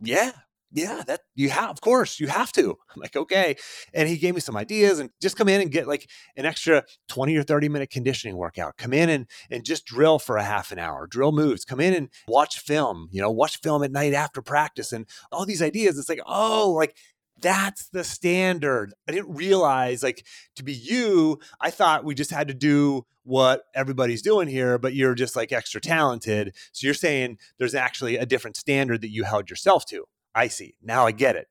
yeah, 0.01 0.31
yeah, 0.71 1.01
that 1.07 1.21
you 1.35 1.49
have, 1.49 1.71
of 1.71 1.81
course, 1.81 2.19
you 2.19 2.27
have 2.27 2.51
to. 2.53 2.75
I'm 2.93 3.01
like, 3.01 3.15
okay. 3.15 3.55
And 3.93 4.07
he 4.07 4.17
gave 4.17 4.35
me 4.35 4.41
some 4.41 4.55
ideas 4.57 4.99
and 4.99 5.09
just 5.21 5.35
come 5.35 5.49
in 5.49 5.61
and 5.61 5.71
get 5.71 5.87
like 5.87 6.09
an 6.37 6.45
extra 6.45 6.83
20 7.07 7.35
or 7.35 7.43
30 7.43 7.69
minute 7.69 7.89
conditioning 7.89 8.37
workout. 8.37 8.77
Come 8.77 8.93
in 8.93 9.09
and, 9.09 9.27
and 9.49 9.63
just 9.63 9.85
drill 9.85 10.19
for 10.19 10.37
a 10.37 10.43
half 10.43 10.71
an 10.71 10.79
hour, 10.79 11.07
drill 11.07 11.31
moves, 11.31 11.65
come 11.65 11.79
in 11.79 11.93
and 11.93 12.09
watch 12.27 12.59
film, 12.59 13.09
you 13.11 13.21
know, 13.21 13.31
watch 13.31 13.59
film 13.61 13.83
at 13.83 13.91
night 13.91 14.13
after 14.13 14.41
practice 14.41 14.93
and 14.93 15.07
all 15.31 15.45
these 15.45 15.61
ideas. 15.61 15.97
It's 15.97 16.09
like, 16.09 16.21
oh, 16.25 16.71
like 16.71 16.95
that's 17.41 17.89
the 17.89 18.03
standard. 18.03 18.93
I 19.07 19.13
didn't 19.13 19.33
realize, 19.33 20.03
like, 20.03 20.25
to 20.57 20.63
be 20.63 20.73
you, 20.73 21.39
I 21.61 21.71
thought 21.71 22.03
we 22.03 22.13
just 22.13 22.31
had 22.31 22.49
to 22.49 22.53
do 22.53 23.05
what 23.23 23.63
everybody's 23.75 24.21
doing 24.21 24.47
here, 24.47 24.77
but 24.77 24.93
you're 24.93 25.15
just 25.15 25.35
like 25.35 25.51
extra 25.51 25.79
talented. 25.79 26.55
So 26.71 26.85
you're 26.85 26.93
saying 26.93 27.37
there's 27.57 27.75
actually 27.75 28.17
a 28.17 28.25
different 28.25 28.57
standard 28.57 29.01
that 29.01 29.11
you 29.11 29.23
held 29.23 29.49
yourself 29.49 29.85
to. 29.87 30.05
I 30.35 30.47
see. 30.47 30.75
Now 30.81 31.05
I 31.05 31.11
get 31.11 31.35
it. 31.35 31.47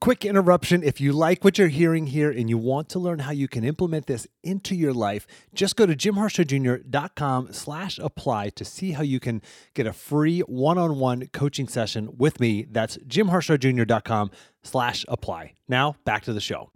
Quick 0.00 0.24
interruption. 0.24 0.82
If 0.84 1.00
you 1.00 1.12
like 1.12 1.42
what 1.42 1.58
you're 1.58 1.66
hearing 1.66 2.06
here 2.06 2.30
and 2.30 2.48
you 2.48 2.58
want 2.58 2.88
to 2.90 2.98
learn 3.00 3.20
how 3.20 3.32
you 3.32 3.48
can 3.48 3.64
implement 3.64 4.06
this 4.06 4.26
into 4.44 4.76
your 4.76 4.92
life, 4.92 5.26
just 5.52 5.74
go 5.74 5.84
to 5.84 5.96
jimharshawjr.com 5.96 7.52
slash 7.52 7.98
apply 7.98 8.50
to 8.50 8.64
see 8.64 8.92
how 8.92 9.02
you 9.02 9.18
can 9.18 9.42
get 9.74 9.86
a 9.86 9.92
free 9.92 10.40
one-on-one 10.40 11.28
coaching 11.32 11.66
session 11.66 12.10
with 12.16 12.38
me. 12.38 12.66
That's 12.70 12.98
jimharshawjr.com 12.98 14.30
slash 14.62 15.04
apply. 15.08 15.54
Now 15.66 15.96
back 16.04 16.22
to 16.24 16.32
the 16.32 16.40
show. 16.40 16.70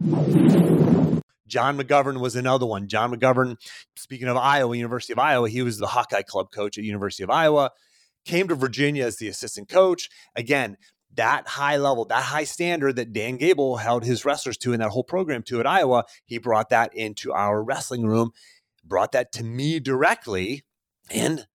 John 1.47 1.77
McGovern 1.77 2.19
was 2.19 2.35
another 2.35 2.65
one. 2.65 2.87
John 2.87 3.13
McGovern, 3.13 3.55
speaking 3.95 4.27
of 4.27 4.35
Iowa, 4.35 4.75
University 4.75 5.13
of 5.13 5.19
Iowa, 5.19 5.49
he 5.49 5.61
was 5.61 5.77
the 5.77 5.87
Hawkeye 5.87 6.23
Club 6.23 6.47
coach 6.51 6.77
at 6.77 6.83
University 6.83 7.23
of 7.23 7.29
Iowa 7.29 7.71
came 8.25 8.47
to 8.47 8.55
Virginia 8.55 9.05
as 9.05 9.17
the 9.17 9.27
assistant 9.27 9.69
coach. 9.69 10.09
Again, 10.35 10.77
that 11.13 11.47
high 11.47 11.77
level, 11.77 12.05
that 12.05 12.23
high 12.23 12.43
standard 12.43 12.95
that 12.95 13.13
Dan 13.13 13.37
Gable 13.37 13.77
held 13.77 14.03
his 14.03 14.23
wrestlers 14.25 14.57
to 14.59 14.73
in 14.73 14.79
that 14.79 14.89
whole 14.89 15.03
program 15.03 15.43
to 15.43 15.59
at 15.59 15.67
Iowa, 15.67 16.05
he 16.25 16.37
brought 16.37 16.69
that 16.69 16.95
into 16.95 17.33
our 17.33 17.63
wrestling 17.63 18.05
room, 18.05 18.31
brought 18.83 19.11
that 19.11 19.31
to 19.33 19.43
me 19.43 19.79
directly, 19.79 20.63
and 21.09 21.45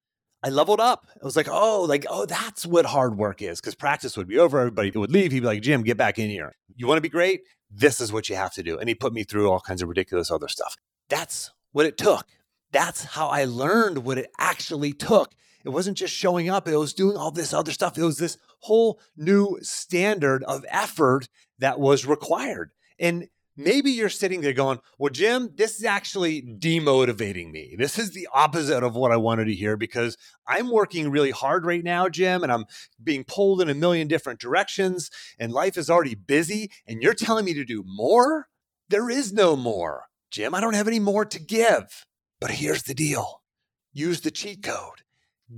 I 0.43 0.51
leveled 0.51 0.81
up. 0.81 1.07
I 1.21 1.25
was 1.25 1.37
like, 1.37 1.49
oh, 1.51 1.83
like, 1.89 2.07
oh, 2.09 2.27
that's 2.27 2.67
what 2.67 2.87
hard 2.87 3.17
work 3.17 3.43
is. 3.43 3.61
Because 3.61 3.75
practice 3.75 4.17
would 4.17 4.29
be 4.29 4.39
over, 4.39 4.61
everybody 4.61 4.91
would 4.91 5.11
leave. 5.11 5.33
He'd 5.33 5.41
be 5.41 5.47
like, 5.47 5.63
Jim, 5.63 5.83
get 5.83 5.97
back 5.97 6.19
in 6.19 6.31
here. 6.31 6.55
You 6.75 6.87
want 6.87 6.99
to 6.99 7.03
be 7.03 7.09
great? 7.09 7.41
This 7.71 8.01
is 8.01 8.13
what 8.13 8.29
you 8.29 8.37
have 8.37 8.53
to 8.55 8.63
do. 8.63 8.79
And 8.79 8.89
he 8.89 8.95
put 8.95 9.13
me 9.13 9.25
through 9.25 9.51
all 9.51 9.61
kinds 9.61 9.83
of 9.83 9.89
ridiculous 9.89 10.31
other 10.31 10.49
stuff. 10.49 10.77
That's 11.09 11.51
what 11.73 11.87
it 11.87 11.99
took. 11.99 12.27
That's 12.71 13.05
how 13.05 13.29
I 13.29 13.45
learned 13.45 13.99
what 13.99 14.19
it 14.19 14.31
actually 14.39 14.93
took 14.93 15.33
it 15.67 15.71
wasn't 15.71 15.99
just 15.99 16.15
showing 16.15 16.49
up, 16.49 16.69
it 16.69 16.77
was 16.77 16.95
doing 16.95 17.17
all 17.17 17.33
this 17.33 17.53
other 17.53 17.73
stuff. 17.73 17.99
It 17.99 18.05
was 18.05 18.19
this 18.19 18.39
whole 18.61 19.01
new 19.17 19.59
standard 19.63 20.45
of 20.45 20.65
effort 20.69 21.29
that 21.59 21.81
was 21.81 22.07
required. 22.07 22.71
And 23.01 23.27
maybe 23.57 23.91
you're 23.91 24.09
sitting 24.09 24.43
there 24.43 24.53
going, 24.53 24.79
Well, 24.97 25.11
Jim, 25.11 25.51
this 25.57 25.77
is 25.77 25.85
actually 25.85 26.41
demotivating 26.41 27.51
me. 27.51 27.75
This 27.77 27.99
is 27.99 28.13
the 28.13 28.29
opposite 28.33 28.85
of 28.85 28.95
what 28.95 29.11
I 29.11 29.17
wanted 29.17 29.47
to 29.47 29.55
hear 29.55 29.77
because 29.77 30.17
I'm 30.47 30.71
working 30.71 31.11
really 31.11 31.33
hard 31.33 31.67
right 31.67 31.83
now, 31.83 32.09
Jim, 32.09 32.45
and 32.45 32.53
I'm 32.53 32.67
being 33.03 33.25
pulled 33.25 33.61
in 33.61 33.69
a 33.69 33.75
million 33.75 34.07
different 34.07 34.39
directions, 34.39 35.11
and 35.37 35.53
life 35.53 35.77
is 35.77 35.91
already 35.91 36.15
busy. 36.15 36.71
And 36.87 37.03
you're 37.03 37.13
telling 37.13 37.45
me 37.45 37.55
to 37.55 37.65
do 37.65 37.83
more? 37.85 38.47
There 38.89 39.11
is 39.11 39.33
no 39.33 39.57
more. 39.57 40.05
Jim, 40.31 40.55
I 40.55 40.61
don't 40.61 40.77
have 40.77 40.87
any 40.87 41.01
more 41.01 41.25
to 41.25 41.41
give. 41.41 42.07
But 42.41 42.53
here's 42.53 42.85
the 42.85 42.95
deal 42.95 43.43
use 43.93 44.21
the 44.21 44.31
cheat 44.31 44.63
code 44.63 45.03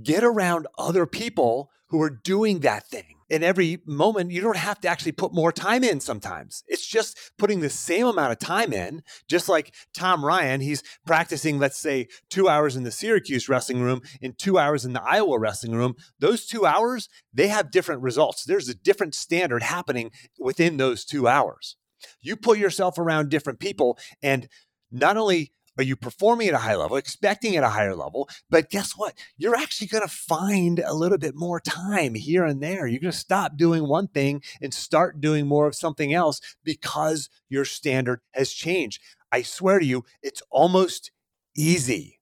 get 0.03 0.23
around 0.23 0.67
other 0.77 1.05
people 1.05 1.69
who 1.89 2.01
are 2.01 2.09
doing 2.09 2.59
that 2.59 2.87
thing. 2.87 3.15
In 3.29 3.43
every 3.43 3.79
moment, 3.85 4.31
you 4.31 4.41
don't 4.41 4.57
have 4.57 4.79
to 4.81 4.87
actually 4.87 5.11
put 5.11 5.33
more 5.33 5.51
time 5.51 5.83
in 5.83 5.99
sometimes. 5.99 6.63
It's 6.67 6.85
just 6.85 7.17
putting 7.37 7.59
the 7.59 7.69
same 7.69 8.07
amount 8.07 8.31
of 8.31 8.39
time 8.39 8.73
in, 8.73 9.03
just 9.27 9.47
like 9.47 9.75
Tom 9.93 10.25
Ryan. 10.25 10.61
He's 10.61 10.81
practicing, 11.05 11.59
let's 11.59 11.79
say, 11.79 12.07
two 12.31 12.49
hours 12.49 12.75
in 12.75 12.83
the 12.83 12.91
Syracuse 12.91 13.47
wrestling 13.47 13.81
room 13.81 14.01
and 14.21 14.37
two 14.37 14.57
hours 14.57 14.83
in 14.83 14.93
the 14.93 15.03
Iowa 15.03 15.37
wrestling 15.37 15.73
room. 15.73 15.95
Those 16.19 16.47
two 16.47 16.65
hours, 16.65 17.07
they 17.31 17.49
have 17.49 17.71
different 17.71 18.01
results. 18.01 18.43
There's 18.43 18.69
a 18.69 18.75
different 18.75 19.13
standard 19.13 19.61
happening 19.61 20.09
within 20.39 20.77
those 20.77 21.05
two 21.05 21.27
hours. 21.27 21.75
You 22.21 22.35
put 22.35 22.57
yourself 22.57 22.97
around 22.97 23.29
different 23.29 23.59
people, 23.59 23.99
and 24.23 24.47
not 24.91 25.17
only 25.17 25.51
are 25.79 25.83
you 25.83 25.95
performing 25.95 26.49
at 26.49 26.53
a 26.53 26.57
high 26.57 26.75
level, 26.75 26.97
expecting 26.97 27.55
at 27.55 27.63
a 27.63 27.69
higher 27.69 27.95
level? 27.95 28.27
But 28.49 28.69
guess 28.69 28.91
what? 28.97 29.13
You're 29.37 29.55
actually 29.55 29.87
going 29.87 30.03
to 30.03 30.13
find 30.13 30.79
a 30.79 30.93
little 30.93 31.17
bit 31.17 31.35
more 31.35 31.61
time 31.61 32.15
here 32.15 32.43
and 32.43 32.61
there. 32.61 32.85
You're 32.85 32.99
going 32.99 33.13
to 33.13 33.17
stop 33.17 33.55
doing 33.55 33.87
one 33.87 34.09
thing 34.09 34.43
and 34.61 34.73
start 34.73 35.21
doing 35.21 35.47
more 35.47 35.67
of 35.67 35.75
something 35.75 36.13
else 36.13 36.41
because 36.65 37.29
your 37.47 37.63
standard 37.63 38.19
has 38.33 38.51
changed. 38.51 39.01
I 39.31 39.41
swear 39.41 39.79
to 39.79 39.85
you, 39.85 40.03
it's 40.21 40.43
almost 40.51 41.11
easy. 41.55 42.19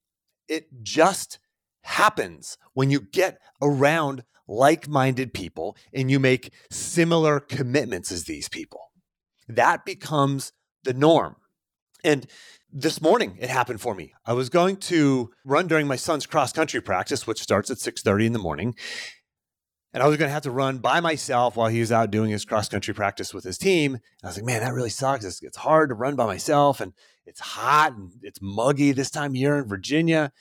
It 0.47 0.83
just 0.83 1.39
happens 1.81 2.59
when 2.73 2.91
you 2.91 3.01
get 3.01 3.39
around 3.59 4.23
like 4.47 4.87
minded 4.87 5.33
people 5.33 5.75
and 5.91 6.11
you 6.11 6.19
make 6.19 6.53
similar 6.69 7.39
commitments 7.39 8.11
as 8.11 8.25
these 8.25 8.49
people. 8.49 8.91
That 9.47 9.83
becomes 9.83 10.53
the 10.83 10.93
norm. 10.93 11.37
And 12.03 12.27
this 12.77 13.01
morning 13.01 13.37
it 13.39 13.49
happened 13.49 13.81
for 13.81 13.95
me. 13.95 14.13
I 14.25 14.33
was 14.33 14.49
going 14.49 14.77
to 14.77 15.31
run 15.43 15.67
during 15.67 15.87
my 15.87 15.95
son's 15.95 16.27
cross 16.27 16.53
country 16.53 16.79
practice, 16.79 17.25
which 17.25 17.41
starts 17.41 17.71
at 17.71 17.77
6:30 17.77 18.27
in 18.27 18.33
the 18.33 18.39
morning. 18.39 18.75
And 19.93 20.03
I 20.03 20.07
was 20.07 20.17
going 20.17 20.29
to 20.29 20.33
have 20.33 20.43
to 20.43 20.51
run 20.51 20.77
by 20.77 20.99
myself 20.99 21.55
while 21.55 21.69
he 21.69 21.79
was 21.79 21.91
out 21.91 22.11
doing 22.11 22.29
his 22.29 22.45
cross 22.45 22.69
country 22.69 22.93
practice 22.93 23.33
with 23.33 23.43
his 23.43 23.57
team. 23.57 23.95
And 23.95 24.03
I 24.23 24.27
was 24.27 24.37
like, 24.37 24.45
man, 24.45 24.61
that 24.61 24.73
really 24.73 24.91
sucks. 24.91 25.25
It's, 25.25 25.41
it's 25.41 25.57
hard 25.57 25.89
to 25.89 25.95
run 25.95 26.15
by 26.15 26.27
myself 26.27 26.81
and 26.81 26.93
it's 27.25 27.39
hot 27.39 27.93
and 27.93 28.11
it's 28.21 28.39
muggy 28.41 28.91
this 28.91 29.09
time 29.09 29.31
of 29.31 29.37
year 29.37 29.57
in 29.57 29.67
Virginia. 29.67 30.31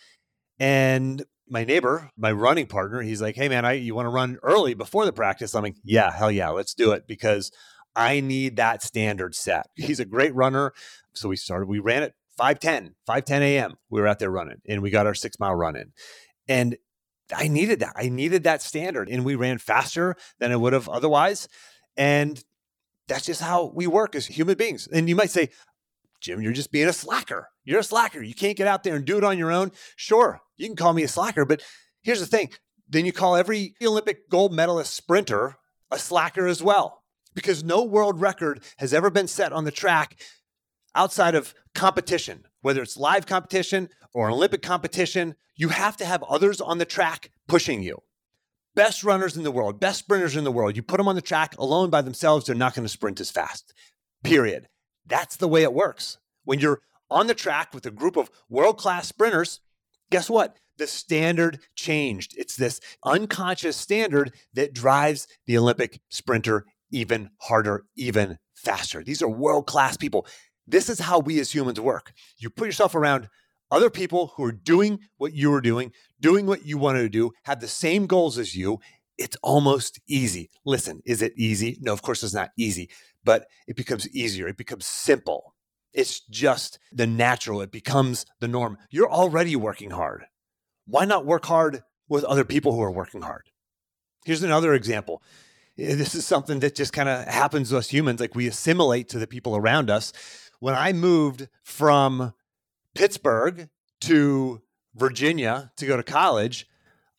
And 0.59 1.25
my 1.49 1.65
neighbor, 1.65 2.11
my 2.19 2.33
running 2.33 2.67
partner, 2.67 3.01
he's 3.01 3.23
like, 3.23 3.37
hey, 3.37 3.49
man, 3.49 3.65
I, 3.65 3.73
you 3.75 3.95
want 3.95 4.07
to 4.07 4.11
run 4.11 4.37
early 4.43 4.75
before 4.75 5.07
the 5.07 5.13
practice? 5.13 5.55
I'm 5.55 5.63
like, 5.63 5.77
yeah, 5.85 6.13
hell 6.13 6.31
yeah, 6.31 6.51
let's 6.51 6.75
do 6.75 6.93
it 6.93 7.07
because 7.07 7.51
I 7.95 8.21
need 8.21 8.57
that 8.57 8.83
standard 8.83 9.35
set. 9.35 9.69
He's 9.75 10.01
a 10.01 10.05
great 10.05 10.35
runner. 10.35 10.75
So 11.15 11.31
we 11.31 11.37
started, 11.37 11.67
we 11.67 11.79
ran 11.79 12.03
at 12.03 12.13
510, 12.37 12.95
510 13.07 13.43
a.m. 13.43 13.75
We 13.91 14.01
were 14.01 14.07
out 14.07 14.19
there 14.19 14.31
running 14.31 14.61
and 14.69 14.83
we 14.83 14.91
got 14.91 15.07
our 15.07 15.15
six 15.15 15.39
mile 15.39 15.55
run 15.55 15.77
in. 15.77 15.93
And 16.49 16.77
I 17.35 17.49
needed 17.49 17.81
that. 17.81 17.95
I 17.97 18.09
needed 18.09 18.45
that 18.45 18.63
standard. 18.63 19.09
And 19.09 19.25
we 19.25 19.35
ran 19.35 19.59
faster 19.59 20.17
than 20.39 20.53
I 20.53 20.57
would 20.57 20.73
have 20.73 20.89
otherwise. 20.89 21.49
And 21.97 22.43
that's 23.09 23.27
just 23.27 23.41
how 23.41 23.73
we 23.75 23.87
work 23.87 24.15
as 24.15 24.27
human 24.27 24.57
beings. 24.57 24.89
And 24.93 25.09
you 25.09 25.17
might 25.17 25.31
say, 25.31 25.51
Jim, 26.21 26.41
you're 26.41 26.53
just 26.53 26.73
being 26.73 26.89
a 26.89 26.93
slacker. 26.93 27.49
You're 27.65 27.81
a 27.81 27.85
slacker. 27.85 28.23
You 28.23 28.35
can't 28.35 28.57
get 28.57 28.67
out 28.67 28.85
there 28.85 28.97
and 28.97 29.05
do 29.05 29.19
it 29.19 29.25
on 29.25 29.39
your 29.39 29.53
own. 29.53 29.73
Sure, 29.97 30.41
you 30.57 30.67
can 30.67 30.77
call 30.77 30.93
me 30.93 31.03
a 31.03 31.09
slacker, 31.09 31.45
but 31.45 31.63
here's 32.03 32.21
the 32.21 32.27
thing. 32.27 32.51
Then 32.89 33.05
you 33.05 33.13
call 33.13 33.37
every 33.37 33.75
Olympic 33.83 34.29
gold 34.29 34.53
medalist 34.53 34.95
sprinter 34.95 35.57
a 35.91 35.99
slacker 35.99 36.47
as 36.47 36.63
well 36.63 37.03
because 37.35 37.63
no 37.63 37.85
world 37.85 38.21
record 38.21 38.63
has 38.79 38.95
ever 38.95 39.11
been 39.11 39.29
set 39.29 39.53
on 39.53 39.65
the 39.65 39.71
track 39.71 40.21
outside 40.95 41.35
of 41.35 41.55
competition, 41.77 42.45
whether 42.63 42.83
it's 42.83 42.97
live 42.97 43.27
competition 43.27 43.89
or 44.13 44.31
Olympic 44.31 44.63
competition. 44.63 45.37
You 45.55 45.69
have 45.69 45.97
to 45.99 46.05
have 46.05 46.25
others 46.25 46.61
on 46.61 46.79
the 46.79 46.85
track 46.85 47.31
pushing 47.47 47.83
you. 47.83 48.03
Best 48.75 49.05
runners 49.05 49.37
in 49.37 49.45
the 49.45 49.53
world, 49.53 49.79
best 49.79 50.01
sprinters 50.01 50.37
in 50.37 50.45
the 50.45 50.53
world, 50.53 50.77
you 50.77 50.83
put 50.83 50.99
them 50.99 51.09
on 51.09 51.15
the 51.15 51.23
track 51.23 51.57
alone 51.59 51.89
by 51.89 52.03
themselves, 52.03 52.45
they're 52.45 52.55
not 52.55 52.75
going 52.75 52.85
to 52.85 52.91
sprint 52.91 53.21
as 53.21 53.31
fast. 53.31 53.73
Period. 54.25 54.69
That's 55.07 55.37
the 55.37 55.49
way 55.49 55.63
it 55.63 55.73
works. 55.73 56.19
When 56.45 56.59
you're 56.59 56.81
on 57.11 57.27
the 57.27 57.35
track 57.35 57.73
with 57.73 57.87
a 57.87 57.91
group 57.91 58.17
of 58.17 58.31
world 58.51 58.77
class 58.77 59.09
sprinters, 59.09 59.61
guess 60.11 60.29
what? 60.29 60.57
The 60.77 60.87
standard 60.87 61.61
changed. 61.75 62.35
It's 62.37 62.57
this 62.57 62.81
unconscious 63.05 63.77
standard 63.77 64.35
that 64.53 64.75
drives 64.75 65.27
the 65.47 65.57
Olympic 65.57 66.01
sprinter 66.11 66.67
even 66.91 67.31
harder, 67.41 67.85
even 67.97 68.39
faster. 68.55 69.03
These 69.03 69.23
are 69.23 69.29
world 69.29 69.67
class 69.67 69.97
people. 69.97 70.27
This 70.67 70.89
is 70.89 71.01
how 71.01 71.19
we 71.19 71.39
as 71.41 71.55
humans 71.55 71.81
work. 71.81 72.13
You 72.39 72.51
put 72.51 72.67
yourself 72.67 72.95
around 72.95 73.29
other 73.71 73.91
people 73.91 74.33
who 74.37 74.45
are 74.45 74.53
doing 74.53 75.01
what 75.17 75.33
you 75.33 75.53
are 75.53 75.61
doing, 75.61 75.93
doing 76.21 76.47
what 76.47 76.67
you 76.67 76.79
want 76.79 76.99
to 76.99 77.09
do, 77.09 77.33
have 77.45 77.61
the 77.61 77.69
same 77.69 78.07
goals 78.07 78.39
as 78.39 78.55
you. 78.55 78.79
It's 79.19 79.37
almost 79.43 80.01
easy. 80.09 80.51
Listen, 80.65 81.03
is 81.05 81.23
it 81.23 81.33
easy? 81.37 81.79
No, 81.81 81.93
of 81.93 82.03
course 82.03 82.23
it's 82.23 82.35
not 82.35 82.51
easy, 82.59 82.91
but 83.25 83.47
it 83.67 83.77
becomes 83.77 84.09
easier. 84.11 84.47
It 84.47 84.57
becomes 84.57 84.87
simple. 84.87 85.55
It's 85.93 86.21
just 86.21 86.79
the 86.93 87.07
natural. 87.07 87.63
It 87.63 87.73
becomes 87.73 88.27
the 88.41 88.49
norm. 88.49 88.77
You're 88.91 89.11
already 89.11 89.57
working 89.57 89.91
hard. 89.91 90.27
Why 90.87 91.05
not 91.07 91.25
work 91.25 91.47
hard 91.47 91.83
with 92.09 92.25
other 92.25 92.45
people 92.45 92.73
who 92.73 92.83
are 92.83 92.91
working 92.91 93.23
hard? 93.23 93.45
Here's 94.25 94.43
another 94.43 94.75
example. 94.75 95.23
Eh, 95.79 95.95
this 95.95 96.15
is 96.15 96.27
something 96.27 96.61
that 96.61 96.75
just 96.75 96.93
kind 96.93 97.09
of 97.09 97.27
happens 97.27 97.71
to 97.71 97.79
us 97.79 97.89
humans. 97.89 98.21
Like 98.21 98.35
we 98.35 98.47
assimilate 98.47 99.09
to 99.11 99.19
the 99.19 99.27
people 99.27 99.57
around 99.57 99.91
us. 99.91 100.13
When 100.61 100.75
I 100.75 100.93
moved 100.93 101.49
from 101.63 102.35
Pittsburgh 102.95 103.69
to 104.03 104.63
Virginia 104.95 105.73
to 105.77 105.87
go 105.87 105.97
to 105.97 106.03
college, 106.03 106.67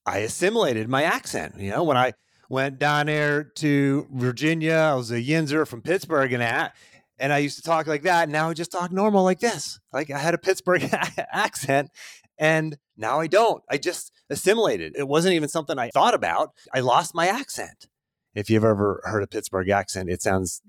I 0.05 0.19
assimilated 0.19 0.89
my 0.89 1.03
accent. 1.03 1.55
You 1.59 1.71
know, 1.71 1.83
when 1.83 1.97
I 1.97 2.13
went 2.49 2.79
down 2.79 3.07
there 3.07 3.43
to 3.43 4.07
Virginia. 4.11 4.73
I 4.73 4.95
was 4.95 5.11
a 5.11 5.21
Yinzer 5.21 5.67
from 5.67 5.81
Pittsburgh 5.81 6.33
and 6.33 6.41
that. 6.41 6.75
And 7.19 7.33
I 7.33 7.39
used 7.39 7.57
to 7.57 7.63
talk 7.63 7.87
like 7.87 8.03
that. 8.03 8.23
And 8.23 8.31
now 8.31 8.49
I 8.49 8.53
just 8.53 8.71
talk 8.71 8.91
normal 8.91 9.23
like 9.23 9.39
this. 9.39 9.79
Like 9.91 10.11
I 10.11 10.19
had 10.19 10.33
a 10.33 10.37
Pittsburgh 10.37 10.87
accent 11.31 11.89
and 12.37 12.77
now 12.95 13.19
I 13.19 13.27
don't. 13.27 13.63
I 13.69 13.77
just 13.77 14.11
assimilated. 14.29 14.95
It 14.95 15.07
wasn't 15.07 15.33
even 15.33 15.49
something 15.49 15.79
I 15.79 15.89
thought 15.89 16.13
about. 16.13 16.51
I 16.73 16.81
lost 16.81 17.15
my 17.15 17.27
accent. 17.27 17.87
If 18.35 18.49
you've 18.49 18.63
ever 18.63 19.01
heard 19.03 19.23
a 19.23 19.27
Pittsburgh 19.27 19.69
accent, 19.69 20.09
it 20.09 20.21
sounds 20.21 20.61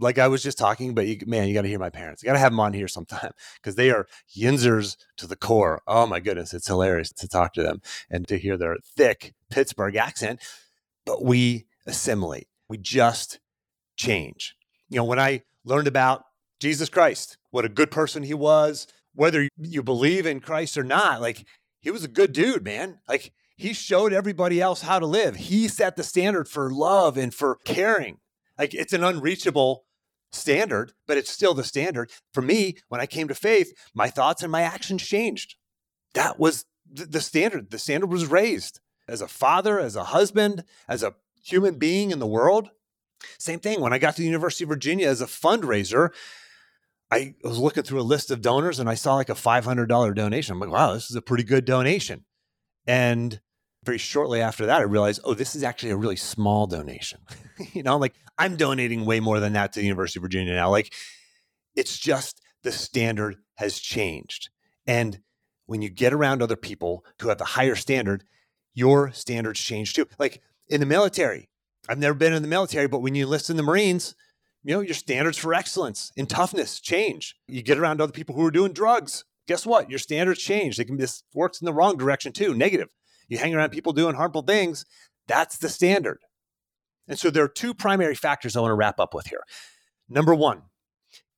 like 0.00 0.18
I 0.18 0.28
was 0.28 0.42
just 0.42 0.58
talking, 0.58 0.94
but 0.94 1.06
you, 1.06 1.18
man, 1.26 1.46
you 1.46 1.54
got 1.54 1.62
to 1.62 1.68
hear 1.68 1.78
my 1.78 1.90
parents. 1.90 2.22
You 2.22 2.26
got 2.26 2.32
to 2.32 2.38
have 2.38 2.52
them 2.52 2.60
on 2.60 2.72
here 2.72 2.88
sometime 2.88 3.32
because 3.56 3.76
they 3.76 3.90
are 3.90 4.06
Yinzers 4.36 4.96
to 5.18 5.26
the 5.26 5.36
core. 5.36 5.82
Oh 5.86 6.06
my 6.06 6.20
goodness, 6.20 6.54
it's 6.54 6.66
hilarious 6.66 7.12
to 7.12 7.28
talk 7.28 7.52
to 7.54 7.62
them 7.62 7.82
and 8.10 8.26
to 8.28 8.38
hear 8.38 8.56
their 8.56 8.76
thick 8.96 9.34
Pittsburgh 9.50 9.96
accent. 9.96 10.40
But 11.04 11.24
we 11.24 11.66
assimilate. 11.86 12.48
We 12.68 12.78
just 12.78 13.40
change. 13.96 14.54
You 14.88 14.96
know, 14.96 15.04
when 15.04 15.18
I 15.18 15.42
learned 15.64 15.88
about 15.88 16.24
Jesus 16.60 16.88
Christ, 16.88 17.36
what 17.50 17.64
a 17.64 17.70
good 17.70 17.90
person 17.90 18.22
he 18.22 18.34
was, 18.34 18.86
whether 19.14 19.48
you 19.58 19.82
believe 19.82 20.26
in 20.26 20.40
Christ 20.40 20.76
or 20.76 20.84
not, 20.84 21.20
like 21.20 21.46
he 21.80 21.90
was 21.90 22.04
a 22.04 22.08
good 22.08 22.32
dude, 22.32 22.64
man. 22.64 23.00
Like 23.08 23.32
he 23.56 23.72
showed 23.72 24.12
everybody 24.12 24.60
else 24.60 24.82
how 24.82 24.98
to 24.98 25.06
live. 25.06 25.36
He 25.36 25.68
set 25.68 25.96
the 25.96 26.02
standard 26.02 26.48
for 26.48 26.70
love 26.70 27.16
and 27.16 27.34
for 27.34 27.58
caring. 27.64 28.18
Like 28.58 28.74
it's 28.74 28.92
an 28.92 29.04
unreachable 29.04 29.84
standard, 30.32 30.92
but 31.06 31.16
it's 31.16 31.30
still 31.30 31.54
the 31.54 31.64
standard. 31.64 32.10
For 32.32 32.42
me, 32.42 32.76
when 32.88 33.00
I 33.00 33.06
came 33.06 33.28
to 33.28 33.34
faith, 33.34 33.72
my 33.94 34.08
thoughts 34.08 34.42
and 34.42 34.52
my 34.52 34.62
actions 34.62 35.02
changed. 35.02 35.56
That 36.14 36.38
was 36.38 36.64
the 36.92 37.20
standard. 37.20 37.70
The 37.70 37.78
standard 37.78 38.10
was 38.10 38.26
raised 38.26 38.80
as 39.08 39.20
a 39.20 39.28
father, 39.28 39.78
as 39.78 39.96
a 39.96 40.04
husband, 40.04 40.64
as 40.88 41.02
a 41.02 41.14
human 41.42 41.74
being 41.78 42.10
in 42.10 42.18
the 42.18 42.26
world. 42.26 42.70
Same 43.38 43.60
thing 43.60 43.80
when 43.80 43.92
I 43.92 43.98
got 43.98 44.16
to 44.16 44.22
the 44.22 44.26
University 44.26 44.64
of 44.64 44.68
Virginia 44.68 45.08
as 45.08 45.20
a 45.20 45.26
fundraiser. 45.26 46.10
I 47.10 47.34
was 47.42 47.58
looking 47.58 47.82
through 47.82 48.00
a 48.00 48.02
list 48.02 48.30
of 48.30 48.40
donors 48.40 48.78
and 48.78 48.88
I 48.88 48.94
saw 48.94 49.16
like 49.16 49.28
a 49.28 49.34
$500 49.34 50.14
donation. 50.14 50.52
I'm 50.54 50.60
like, 50.60 50.70
wow, 50.70 50.94
this 50.94 51.10
is 51.10 51.16
a 51.16 51.22
pretty 51.22 51.42
good 51.42 51.64
donation. 51.64 52.24
And 52.86 53.40
very 53.84 53.98
shortly 53.98 54.40
after 54.40 54.66
that, 54.66 54.80
I 54.80 54.84
realized, 54.84 55.20
oh, 55.24 55.34
this 55.34 55.54
is 55.54 55.62
actually 55.62 55.90
a 55.90 55.96
really 55.96 56.16
small 56.16 56.66
donation. 56.66 57.20
you 57.72 57.82
know, 57.82 57.96
like 57.96 58.14
I'm 58.38 58.56
donating 58.56 59.04
way 59.04 59.20
more 59.20 59.40
than 59.40 59.54
that 59.54 59.72
to 59.72 59.80
the 59.80 59.86
University 59.86 60.18
of 60.18 60.22
Virginia 60.22 60.54
now. 60.54 60.70
Like 60.70 60.92
it's 61.74 61.98
just 61.98 62.40
the 62.62 62.72
standard 62.72 63.36
has 63.56 63.78
changed. 63.78 64.50
And 64.86 65.20
when 65.66 65.82
you 65.82 65.88
get 65.88 66.12
around 66.12 66.42
other 66.42 66.56
people 66.56 67.04
who 67.20 67.28
have 67.28 67.38
the 67.38 67.44
higher 67.44 67.76
standard, 67.76 68.24
your 68.74 69.12
standards 69.12 69.60
change 69.60 69.94
too. 69.94 70.06
Like 70.18 70.42
in 70.68 70.80
the 70.80 70.86
military, 70.86 71.48
I've 71.88 71.98
never 71.98 72.14
been 72.14 72.32
in 72.32 72.42
the 72.42 72.48
military, 72.48 72.86
but 72.86 73.00
when 73.00 73.14
you 73.14 73.24
enlist 73.24 73.50
in 73.50 73.56
the 73.56 73.62
Marines, 73.62 74.14
you 74.62 74.74
know, 74.74 74.80
your 74.80 74.94
standards 74.94 75.38
for 75.38 75.54
excellence 75.54 76.12
in 76.16 76.26
toughness 76.26 76.80
change. 76.80 77.34
You 77.46 77.62
get 77.62 77.78
around 77.78 78.00
other 78.00 78.12
people 78.12 78.34
who 78.34 78.44
are 78.44 78.50
doing 78.50 78.72
drugs. 78.72 79.24
Guess 79.48 79.64
what? 79.64 79.88
Your 79.88 79.98
standards 79.98 80.40
change. 80.40 80.76
They 80.76 80.84
can 80.84 80.98
this 80.98 81.22
works 81.34 81.60
in 81.60 81.64
the 81.64 81.72
wrong 81.72 81.96
direction 81.96 82.32
too, 82.32 82.54
negative. 82.54 82.88
You 83.30 83.38
hang 83.38 83.54
around 83.54 83.70
people 83.70 83.94
doing 83.94 84.16
harmful 84.16 84.42
things, 84.42 84.84
that's 85.26 85.56
the 85.56 85.70
standard. 85.70 86.18
And 87.08 87.18
so 87.18 87.30
there 87.30 87.44
are 87.44 87.48
two 87.48 87.72
primary 87.72 88.14
factors 88.14 88.56
I 88.56 88.60
want 88.60 88.72
to 88.72 88.74
wrap 88.74 89.00
up 89.00 89.14
with 89.14 89.28
here. 89.28 89.44
Number 90.08 90.34
one, 90.34 90.62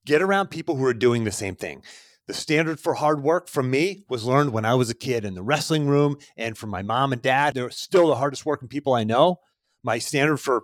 get 0.05 0.23
around 0.23 0.49
people 0.49 0.77
who 0.77 0.85
are 0.87 0.95
doing 0.95 1.25
the 1.25 1.31
same 1.31 1.55
thing. 1.55 1.83
The 2.27 2.35
standard 2.35 2.81
for 2.81 2.95
hard 2.95 3.23
work 3.23 3.49
from 3.49 3.71
me 3.71 4.05
was 4.09 4.25
learned 4.25 4.53
when 4.53 4.65
I 4.65 4.75
was 4.75 4.89
a 4.89 4.95
kid 4.95 5.25
in 5.25 5.35
the 5.35 5.43
wrestling 5.43 5.87
room 5.87 6.17
and 6.37 6.57
from 6.57 6.71
my 6.71 6.83
mom 6.83 7.13
and 7.13 7.21
dad. 7.21 7.55
They're 7.55 7.71
still 7.71 8.09
the 8.09 8.17
hardest 8.17 8.47
working 8.47 8.69
people 8.69 8.95
I 8.95 9.05
know. 9.05 9.41
My 9.83 9.99
standard 9.99 10.39
for 10.39 10.63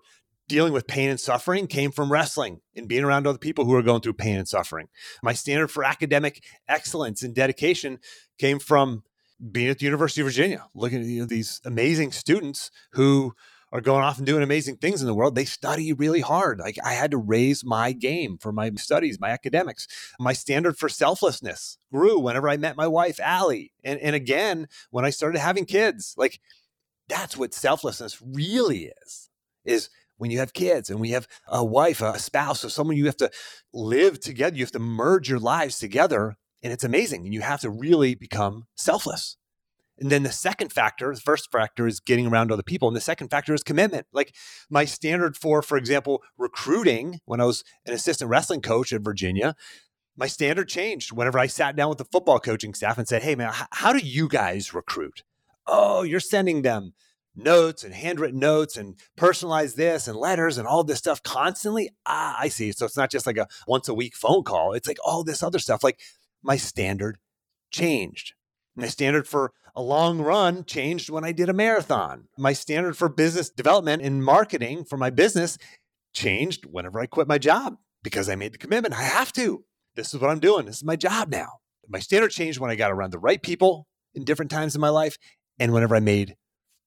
dealing 0.48 0.72
with 0.72 0.86
pain 0.86 1.10
and 1.10 1.20
suffering 1.20 1.66
came 1.66 1.90
from 1.90 2.10
wrestling 2.10 2.60
and 2.74 2.88
being 2.88 3.04
around 3.04 3.26
other 3.26 3.38
people 3.38 3.66
who 3.66 3.74
are 3.74 3.82
going 3.82 4.00
through 4.00 4.14
pain 4.14 4.36
and 4.36 4.48
suffering. 4.48 4.88
My 5.22 5.34
standard 5.34 5.68
for 5.68 5.84
academic 5.84 6.42
excellence 6.68 7.22
and 7.22 7.34
dedication 7.34 7.98
came 8.38 8.58
from 8.58 9.02
being 9.52 9.68
at 9.68 9.78
the 9.78 9.84
University 9.84 10.20
of 10.20 10.26
Virginia, 10.26 10.64
looking 10.74 11.00
at 11.00 11.06
you 11.06 11.20
know, 11.20 11.26
these 11.26 11.60
amazing 11.64 12.12
students 12.12 12.70
who 12.92 13.34
are 13.72 13.80
going 13.80 14.02
off 14.02 14.18
and 14.18 14.26
doing 14.26 14.42
amazing 14.42 14.76
things 14.76 15.00
in 15.00 15.06
the 15.06 15.14
world. 15.14 15.34
They 15.34 15.44
study 15.44 15.92
really 15.92 16.20
hard. 16.20 16.58
Like 16.58 16.78
I 16.82 16.94
had 16.94 17.10
to 17.10 17.18
raise 17.18 17.64
my 17.64 17.92
game 17.92 18.38
for 18.38 18.52
my 18.52 18.70
studies, 18.76 19.20
my 19.20 19.30
academics. 19.30 19.86
My 20.18 20.32
standard 20.32 20.78
for 20.78 20.88
selflessness 20.88 21.78
grew 21.92 22.18
whenever 22.18 22.48
I 22.48 22.56
met 22.56 22.76
my 22.76 22.86
wife, 22.86 23.20
Allie. 23.20 23.72
And, 23.84 24.00
and 24.00 24.16
again, 24.16 24.68
when 24.90 25.04
I 25.04 25.10
started 25.10 25.38
having 25.38 25.66
kids, 25.66 26.14
like 26.16 26.40
that's 27.08 27.36
what 27.36 27.54
selflessness 27.54 28.20
really 28.22 28.92
is, 29.04 29.28
is 29.64 29.90
when 30.16 30.30
you 30.30 30.38
have 30.38 30.52
kids 30.52 30.90
and 30.90 30.98
we 30.98 31.10
have 31.10 31.28
a 31.46 31.64
wife, 31.64 32.00
a 32.00 32.18
spouse, 32.18 32.64
or 32.64 32.70
someone 32.70 32.96
you 32.96 33.06
have 33.06 33.16
to 33.18 33.30
live 33.72 34.18
together, 34.18 34.56
you 34.56 34.64
have 34.64 34.72
to 34.72 34.78
merge 34.78 35.28
your 35.28 35.38
lives 35.38 35.78
together. 35.78 36.36
And 36.62 36.72
it's 36.72 36.84
amazing. 36.84 37.24
And 37.24 37.34
you 37.34 37.40
have 37.40 37.60
to 37.60 37.70
really 37.70 38.14
become 38.14 38.66
selfless. 38.74 39.36
And 40.00 40.10
then 40.10 40.22
the 40.22 40.32
second 40.32 40.72
factor, 40.72 41.12
the 41.12 41.20
first 41.20 41.50
factor 41.50 41.86
is 41.86 42.00
getting 42.00 42.26
around 42.26 42.52
other 42.52 42.62
people. 42.62 42.88
And 42.88 42.96
the 42.96 43.00
second 43.00 43.28
factor 43.28 43.52
is 43.52 43.62
commitment. 43.62 44.06
Like 44.12 44.34
my 44.70 44.84
standard 44.84 45.36
for, 45.36 45.60
for 45.60 45.76
example, 45.76 46.22
recruiting 46.36 47.20
when 47.24 47.40
I 47.40 47.44
was 47.44 47.64
an 47.84 47.94
assistant 47.94 48.30
wrestling 48.30 48.62
coach 48.62 48.92
at 48.92 49.02
Virginia, 49.02 49.56
my 50.16 50.26
standard 50.26 50.68
changed 50.68 51.12
whenever 51.12 51.38
I 51.38 51.46
sat 51.46 51.76
down 51.76 51.88
with 51.88 51.98
the 51.98 52.04
football 52.04 52.38
coaching 52.38 52.74
staff 52.74 52.98
and 52.98 53.08
said, 53.08 53.22
Hey, 53.22 53.34
man, 53.34 53.52
how 53.72 53.92
do 53.92 53.98
you 53.98 54.28
guys 54.28 54.74
recruit? 54.74 55.24
Oh, 55.66 56.02
you're 56.02 56.20
sending 56.20 56.62
them 56.62 56.92
notes 57.34 57.84
and 57.84 57.94
handwritten 57.94 58.40
notes 58.40 58.76
and 58.76 58.96
personalize 59.16 59.76
this 59.76 60.08
and 60.08 60.16
letters 60.16 60.58
and 60.58 60.66
all 60.66 60.82
this 60.82 60.98
stuff 60.98 61.22
constantly. 61.22 61.90
Ah, 62.04 62.36
I 62.38 62.48
see. 62.48 62.72
So 62.72 62.84
it's 62.84 62.96
not 62.96 63.10
just 63.10 63.26
like 63.26 63.36
a 63.36 63.46
once 63.66 63.88
a 63.88 63.94
week 63.94 64.16
phone 64.16 64.42
call. 64.42 64.72
It's 64.72 64.88
like 64.88 64.98
all 65.04 65.22
this 65.22 65.42
other 65.42 65.58
stuff. 65.58 65.84
Like 65.84 66.00
my 66.42 66.56
standard 66.56 67.18
changed. 67.70 68.34
My 68.76 68.84
hmm. 68.84 68.90
standard 68.90 69.28
for 69.28 69.52
a 69.74 69.82
long 69.82 70.20
run 70.20 70.64
changed 70.64 71.10
when 71.10 71.24
I 71.24 71.32
did 71.32 71.48
a 71.48 71.52
marathon. 71.52 72.28
My 72.36 72.52
standard 72.52 72.96
for 72.96 73.08
business 73.08 73.50
development 73.50 74.02
and 74.02 74.24
marketing 74.24 74.84
for 74.84 74.96
my 74.96 75.10
business 75.10 75.58
changed 76.12 76.66
whenever 76.66 76.98
I 76.98 77.06
quit 77.06 77.28
my 77.28 77.38
job 77.38 77.76
because 78.02 78.28
I 78.28 78.34
made 78.34 78.52
the 78.52 78.58
commitment. 78.58 78.94
I 78.94 79.02
have 79.02 79.32
to. 79.34 79.64
This 79.94 80.14
is 80.14 80.20
what 80.20 80.30
I'm 80.30 80.40
doing. 80.40 80.66
This 80.66 80.76
is 80.76 80.84
my 80.84 80.96
job 80.96 81.30
now. 81.30 81.60
My 81.88 82.00
standard 82.00 82.30
changed 82.30 82.60
when 82.60 82.70
I 82.70 82.76
got 82.76 82.90
around 82.90 83.12
the 83.12 83.18
right 83.18 83.42
people 83.42 83.86
in 84.14 84.24
different 84.24 84.50
times 84.50 84.74
in 84.74 84.80
my 84.80 84.88
life 84.88 85.16
and 85.58 85.72
whenever 85.72 85.96
I 85.96 86.00
made 86.00 86.36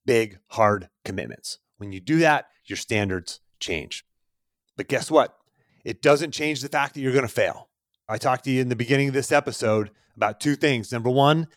big, 0.06 0.38
hard 0.48 0.88
commitments. 1.04 1.58
When 1.78 1.92
you 1.92 2.00
do 2.00 2.18
that, 2.18 2.46
your 2.66 2.76
standards 2.76 3.40
change. 3.58 4.04
But 4.76 4.88
guess 4.88 5.10
what? 5.10 5.36
It 5.84 6.02
doesn't 6.02 6.32
change 6.32 6.60
the 6.60 6.68
fact 6.68 6.94
that 6.94 7.00
you're 7.00 7.12
going 7.12 7.26
to 7.26 7.28
fail. 7.28 7.68
I 8.12 8.18
talked 8.18 8.44
to 8.44 8.50
you 8.50 8.60
in 8.60 8.68
the 8.68 8.76
beginning 8.76 9.08
of 9.08 9.14
this 9.14 9.32
episode 9.32 9.90
about 10.14 10.38
two 10.38 10.54
things. 10.54 10.92
Number 10.92 11.08
one, 11.08 11.48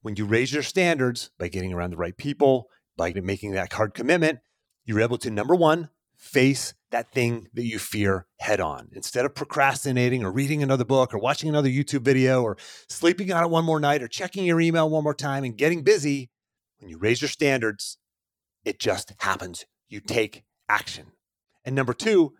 when 0.00 0.16
you 0.16 0.24
raise 0.24 0.54
your 0.54 0.62
standards 0.62 1.28
by 1.38 1.48
getting 1.48 1.70
around 1.70 1.90
the 1.90 1.98
right 1.98 2.16
people, 2.16 2.70
by 2.96 3.12
making 3.12 3.50
that 3.52 3.74
hard 3.74 3.92
commitment, 3.92 4.38
you're 4.86 5.02
able 5.02 5.18
to, 5.18 5.30
number 5.30 5.54
one, 5.54 5.90
face 6.16 6.72
that 6.92 7.12
thing 7.12 7.48
that 7.52 7.66
you 7.66 7.78
fear 7.78 8.26
head 8.38 8.58
on. 8.58 8.88
Instead 8.92 9.26
of 9.26 9.34
procrastinating 9.34 10.24
or 10.24 10.32
reading 10.32 10.62
another 10.62 10.86
book 10.86 11.12
or 11.12 11.18
watching 11.18 11.50
another 11.50 11.68
YouTube 11.68 12.04
video 12.06 12.42
or 12.42 12.56
sleeping 12.88 13.30
on 13.30 13.44
it 13.44 13.50
one 13.50 13.66
more 13.66 13.78
night 13.78 14.02
or 14.02 14.08
checking 14.08 14.46
your 14.46 14.62
email 14.62 14.88
one 14.88 15.04
more 15.04 15.12
time 15.12 15.44
and 15.44 15.58
getting 15.58 15.82
busy, 15.82 16.30
when 16.78 16.88
you 16.88 16.96
raise 16.96 17.20
your 17.20 17.28
standards, 17.28 17.98
it 18.64 18.80
just 18.80 19.12
happens. 19.18 19.66
You 19.90 20.00
take 20.00 20.44
action. 20.70 21.08
And 21.66 21.76
number 21.76 21.92
two, 21.92 22.32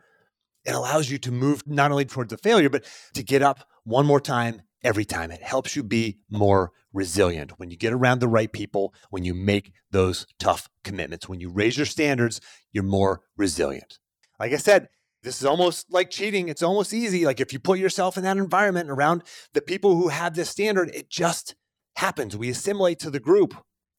it 0.69 0.75
allows 0.75 1.11
you 1.11 1.17
to 1.19 1.33
move 1.33 1.63
not 1.67 1.91
only 1.91 2.05
towards 2.05 2.33
a 2.33 2.37
failure, 2.37 2.69
but 2.69 2.85
to 3.15 3.23
get 3.23 3.41
up 3.41 3.67
one 3.85 4.05
more 4.05 4.21
time 4.21 4.61
every 4.85 5.07
time. 5.07 5.31
It 5.31 5.43
helps 5.43 5.75
you 5.75 5.83
be 5.83 6.19
more 6.31 6.73
resilient 6.93 7.59
when 7.59 7.71
you 7.71 7.77
get 7.77 7.93
around 7.95 8.19
the 8.19 8.29
right 8.29 8.53
people, 8.53 8.93
when 9.09 9.25
you 9.25 9.33
make 9.33 9.73
those 9.91 10.27
tough 10.39 10.69
commitments, 10.85 11.29
when 11.29 11.41
you 11.41 11.49
raise 11.49 11.79
your 11.79 11.87
standards, 11.87 12.41
you're 12.71 12.85
more 12.85 13.23
resilient. 13.37 13.99
Like 14.39 14.53
I 14.53 14.57
said, 14.57 14.89
this 15.23 15.41
is 15.41 15.47
almost 15.47 15.91
like 15.91 16.11
cheating. 16.11 16.49
It's 16.49 16.63
almost 16.63 16.93
easy. 16.93 17.25
Like 17.25 17.41
if 17.41 17.53
you 17.53 17.59
put 17.59 17.79
yourself 17.79 18.17
in 18.19 18.25
that 18.25 18.37
environment 18.37 18.91
around 18.91 19.23
the 19.55 19.63
people 19.63 19.97
who 19.97 20.09
have 20.09 20.35
this 20.35 20.51
standard, 20.51 20.91
it 20.95 21.09
just 21.09 21.55
happens. 21.97 22.37
We 22.37 22.51
assimilate 22.51 22.99
to 23.01 23.11
the 23.11 23.21
group. 23.21 23.55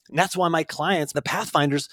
And 0.08 0.18
that's 0.18 0.38
why 0.38 0.48
my 0.50 0.64
clients, 0.64 1.14
the 1.14 1.22
Pathfinders, 1.22 1.90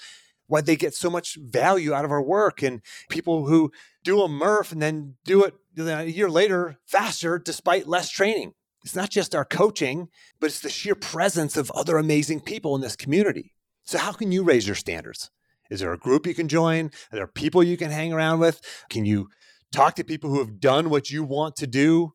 why 0.47 0.61
they 0.61 0.75
get 0.75 0.95
so 0.95 1.09
much 1.09 1.37
value 1.39 1.93
out 1.93 2.05
of 2.05 2.11
our 2.11 2.21
work 2.21 2.61
and 2.63 2.81
people 3.09 3.47
who 3.47 3.71
do 4.03 4.21
a 4.21 4.27
Murph 4.27 4.71
and 4.71 4.81
then 4.81 5.15
do 5.25 5.43
it 5.43 5.53
a 5.77 6.05
year 6.05 6.29
later 6.29 6.77
faster 6.85 7.37
despite 7.37 7.87
less 7.87 8.09
training. 8.09 8.53
It's 8.83 8.95
not 8.95 9.09
just 9.09 9.35
our 9.35 9.45
coaching, 9.45 10.07
but 10.39 10.47
it's 10.47 10.61
the 10.61 10.69
sheer 10.69 10.95
presence 10.95 11.57
of 11.57 11.71
other 11.71 11.97
amazing 11.97 12.41
people 12.41 12.75
in 12.75 12.81
this 12.81 12.95
community. 12.95 13.53
So, 13.83 13.97
how 13.97 14.13
can 14.13 14.31
you 14.31 14.43
raise 14.43 14.65
your 14.65 14.75
standards? 14.75 15.29
Is 15.69 15.81
there 15.81 15.91
a 15.91 15.97
group 15.97 16.25
you 16.25 16.33
can 16.33 16.47
join? 16.47 16.91
Are 17.11 17.17
there 17.17 17.27
people 17.27 17.63
you 17.63 17.77
can 17.77 17.91
hang 17.91 18.13
around 18.13 18.39
with? 18.39 18.61
Can 18.89 19.05
you 19.05 19.29
talk 19.71 19.95
to 19.95 20.03
people 20.03 20.29
who 20.29 20.39
have 20.39 20.59
done 20.59 20.89
what 20.89 21.11
you 21.11 21.23
want 21.23 21.55
to 21.57 21.67
do? 21.67 22.13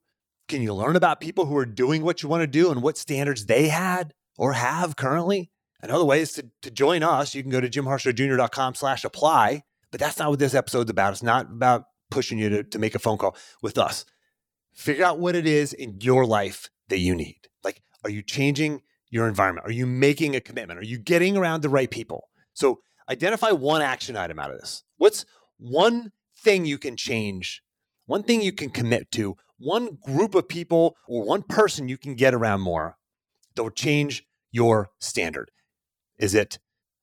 Can 0.49 0.62
you 0.62 0.75
learn 0.75 0.97
about 0.97 1.21
people 1.21 1.47
who 1.47 1.57
are 1.57 1.66
doing 1.66 2.03
what 2.03 2.23
you 2.23 2.29
want 2.29 2.42
to 2.42 2.47
do 2.47 2.71
and 2.71 2.83
what 2.83 2.97
standards 2.97 3.47
they 3.47 3.68
had 3.68 4.14
or 4.38 4.55
have 4.55 4.97
currently? 4.97 5.51
Another 5.83 6.05
way 6.05 6.21
is 6.21 6.33
to, 6.35 6.49
to 6.62 6.71
join 6.71 7.03
us. 7.03 7.35
You 7.35 7.42
can 7.42 7.51
go 7.51 7.61
to 7.61 7.68
jimharshawjr.com 7.68 8.75
slash 8.75 9.05
apply. 9.05 9.64
But 9.90 10.01
that's 10.01 10.18
not 10.18 10.31
what 10.31 10.38
this 10.38 10.55
episode's 10.55 10.90
about. 10.90 11.12
It's 11.12 11.23
not 11.23 11.47
about 11.51 11.85
pushing 12.11 12.38
you 12.38 12.49
to, 12.49 12.62
to 12.64 12.79
make 12.79 12.95
a 12.95 12.99
phone 12.99 13.18
call 13.18 13.37
with 13.61 13.79
us. 13.79 14.05
Figure 14.73 15.05
out 15.05 15.18
what 15.18 15.35
it 15.35 15.47
is 15.47 15.73
in 15.73 15.99
your 16.01 16.25
life 16.25 16.71
that 16.88 16.99
you 16.99 17.14
need. 17.14 17.40
Like, 17.62 17.83
are 18.05 18.11
you 18.11 18.23
changing 18.23 18.83
your 19.11 19.29
environment? 19.29 19.66
Are 19.66 19.73
you 19.73 19.87
making 19.87 20.35
a 20.35 20.40
commitment? 20.40 20.81
Are 20.81 20.85
you 20.85 20.99
getting 20.99 21.37
around 21.37 21.61
the 21.61 21.68
right 21.68 21.90
people? 21.90 22.29
So, 22.55 22.81
identify 23.09 23.51
one 23.51 23.83
action 23.83 24.16
item 24.16 24.38
out 24.38 24.51
of 24.51 24.59
this. 24.59 24.83
What's 24.97 25.27
one 25.59 26.12
thing 26.37 26.64
you 26.64 26.79
can 26.79 26.97
change, 26.97 27.62
one 28.07 28.23
thing 28.23 28.40
you 28.40 28.53
can 28.53 28.71
commit 28.71 29.11
to, 29.12 29.37
one 29.59 29.99
group 30.05 30.35
of 30.35 30.49
people 30.49 30.97
or 31.07 31.25
one 31.25 31.42
person 31.42 31.88
you 31.88 31.99
can 31.99 32.14
get 32.14 32.35
around 32.35 32.61
more 32.62 32.97
that 33.55 33.62
will 33.62 33.71
change 33.71 34.25
your 34.51 34.90
standard? 34.99 35.51
Is 36.23 36.37
it 36.37 36.61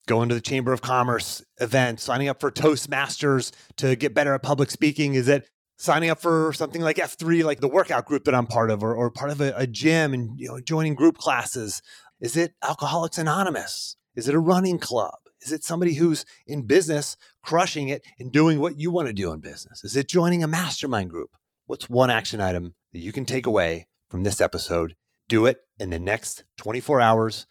going 0.07 0.29
to 0.29 0.35
the 0.35 0.41
Chamber 0.41 0.71
of 0.71 0.81
Commerce 0.81 1.43
event, 1.59 1.99
signing 1.99 2.29
up 2.29 2.39
for 2.39 2.49
Toastmasters 2.49 3.51
to 3.75 3.97
get 3.97 4.13
better 4.13 4.33
at 4.33 4.41
public 4.41 4.71
speaking? 4.71 5.13
Is 5.13 5.27
it 5.27 5.49
signing 5.77 6.09
up 6.09 6.21
for 6.21 6.53
something 6.53 6.81
like 6.81 6.95
F3, 6.95 7.43
like 7.43 7.59
the 7.59 7.67
workout 7.67 8.05
group 8.05 8.23
that 8.23 8.33
I'm 8.33 8.47
part 8.47 8.71
of, 8.71 8.81
or, 8.81 8.95
or 8.95 9.11
part 9.11 9.29
of 9.29 9.41
a, 9.41 9.53
a 9.57 9.67
gym 9.67 10.13
and 10.13 10.39
you 10.39 10.47
know, 10.47 10.61
joining 10.61 10.95
group 10.95 11.17
classes? 11.17 11.81
Is 12.21 12.37
it 12.37 12.53
Alcoholics 12.63 13.17
Anonymous? 13.17 13.97
Is 14.15 14.29
it 14.29 14.35
a 14.35 14.39
running 14.39 14.79
club? 14.79 15.15
Is 15.41 15.51
it 15.51 15.65
somebody 15.65 15.95
who's 15.95 16.23
in 16.47 16.61
business, 16.61 17.17
crushing 17.43 17.89
it 17.89 18.03
and 18.19 18.31
doing 18.31 18.61
what 18.61 18.79
you 18.79 18.89
want 18.89 19.09
to 19.09 19.13
do 19.13 19.33
in 19.33 19.41
business? 19.41 19.83
Is 19.83 19.97
it 19.97 20.07
joining 20.07 20.43
a 20.43 20.47
mastermind 20.47 21.09
group? 21.09 21.31
What's 21.65 21.89
one 21.89 22.09
action 22.09 22.39
item 22.39 22.73
that 22.93 22.99
you 22.99 23.11
can 23.11 23.25
take 23.25 23.45
away 23.45 23.87
from 24.09 24.23
this 24.23 24.39
episode? 24.39 24.95
Do 25.27 25.45
it 25.45 25.59
in 25.77 25.89
the 25.89 25.99
next 25.99 26.45
24 26.57 27.01
hours 27.01 27.47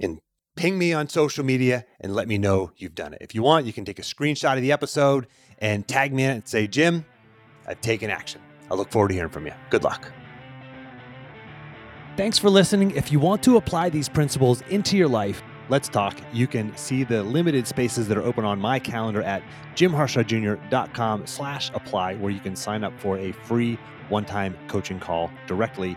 and 0.00 0.20
ping 0.56 0.78
me 0.78 0.92
on 0.92 1.08
social 1.08 1.44
media 1.44 1.84
and 2.00 2.14
let 2.14 2.28
me 2.28 2.38
know 2.38 2.72
you've 2.76 2.94
done 2.94 3.14
it. 3.14 3.18
If 3.20 3.34
you 3.34 3.42
want, 3.42 3.66
you 3.66 3.72
can 3.72 3.84
take 3.84 3.98
a 3.98 4.02
screenshot 4.02 4.56
of 4.56 4.62
the 4.62 4.72
episode 4.72 5.26
and 5.58 5.86
tag 5.86 6.12
me 6.12 6.24
in 6.24 6.30
it 6.30 6.34
and 6.34 6.48
say, 6.48 6.66
Jim, 6.66 7.04
I've 7.66 7.80
taken 7.80 8.10
action. 8.10 8.40
I 8.70 8.74
look 8.74 8.90
forward 8.90 9.08
to 9.08 9.14
hearing 9.14 9.30
from 9.30 9.46
you. 9.46 9.52
Good 9.70 9.84
luck. 9.84 10.10
Thanks 12.16 12.38
for 12.38 12.50
listening. 12.50 12.90
If 12.90 13.10
you 13.10 13.18
want 13.18 13.42
to 13.44 13.56
apply 13.56 13.88
these 13.88 14.08
principles 14.08 14.60
into 14.68 14.96
your 14.98 15.08
life, 15.08 15.42
let's 15.70 15.88
talk. 15.88 16.18
You 16.32 16.46
can 16.46 16.76
see 16.76 17.04
the 17.04 17.22
limited 17.22 17.66
spaces 17.66 18.06
that 18.08 18.18
are 18.18 18.22
open 18.22 18.44
on 18.44 18.60
my 18.60 18.78
calendar 18.78 19.22
at 19.22 19.42
jimharshawjr.com 19.74 21.26
slash 21.26 21.70
apply, 21.72 22.16
where 22.16 22.30
you 22.30 22.40
can 22.40 22.54
sign 22.54 22.84
up 22.84 22.92
for 22.98 23.16
a 23.18 23.32
free 23.32 23.78
one-time 24.10 24.56
coaching 24.68 25.00
call 25.00 25.30
directly 25.46 25.96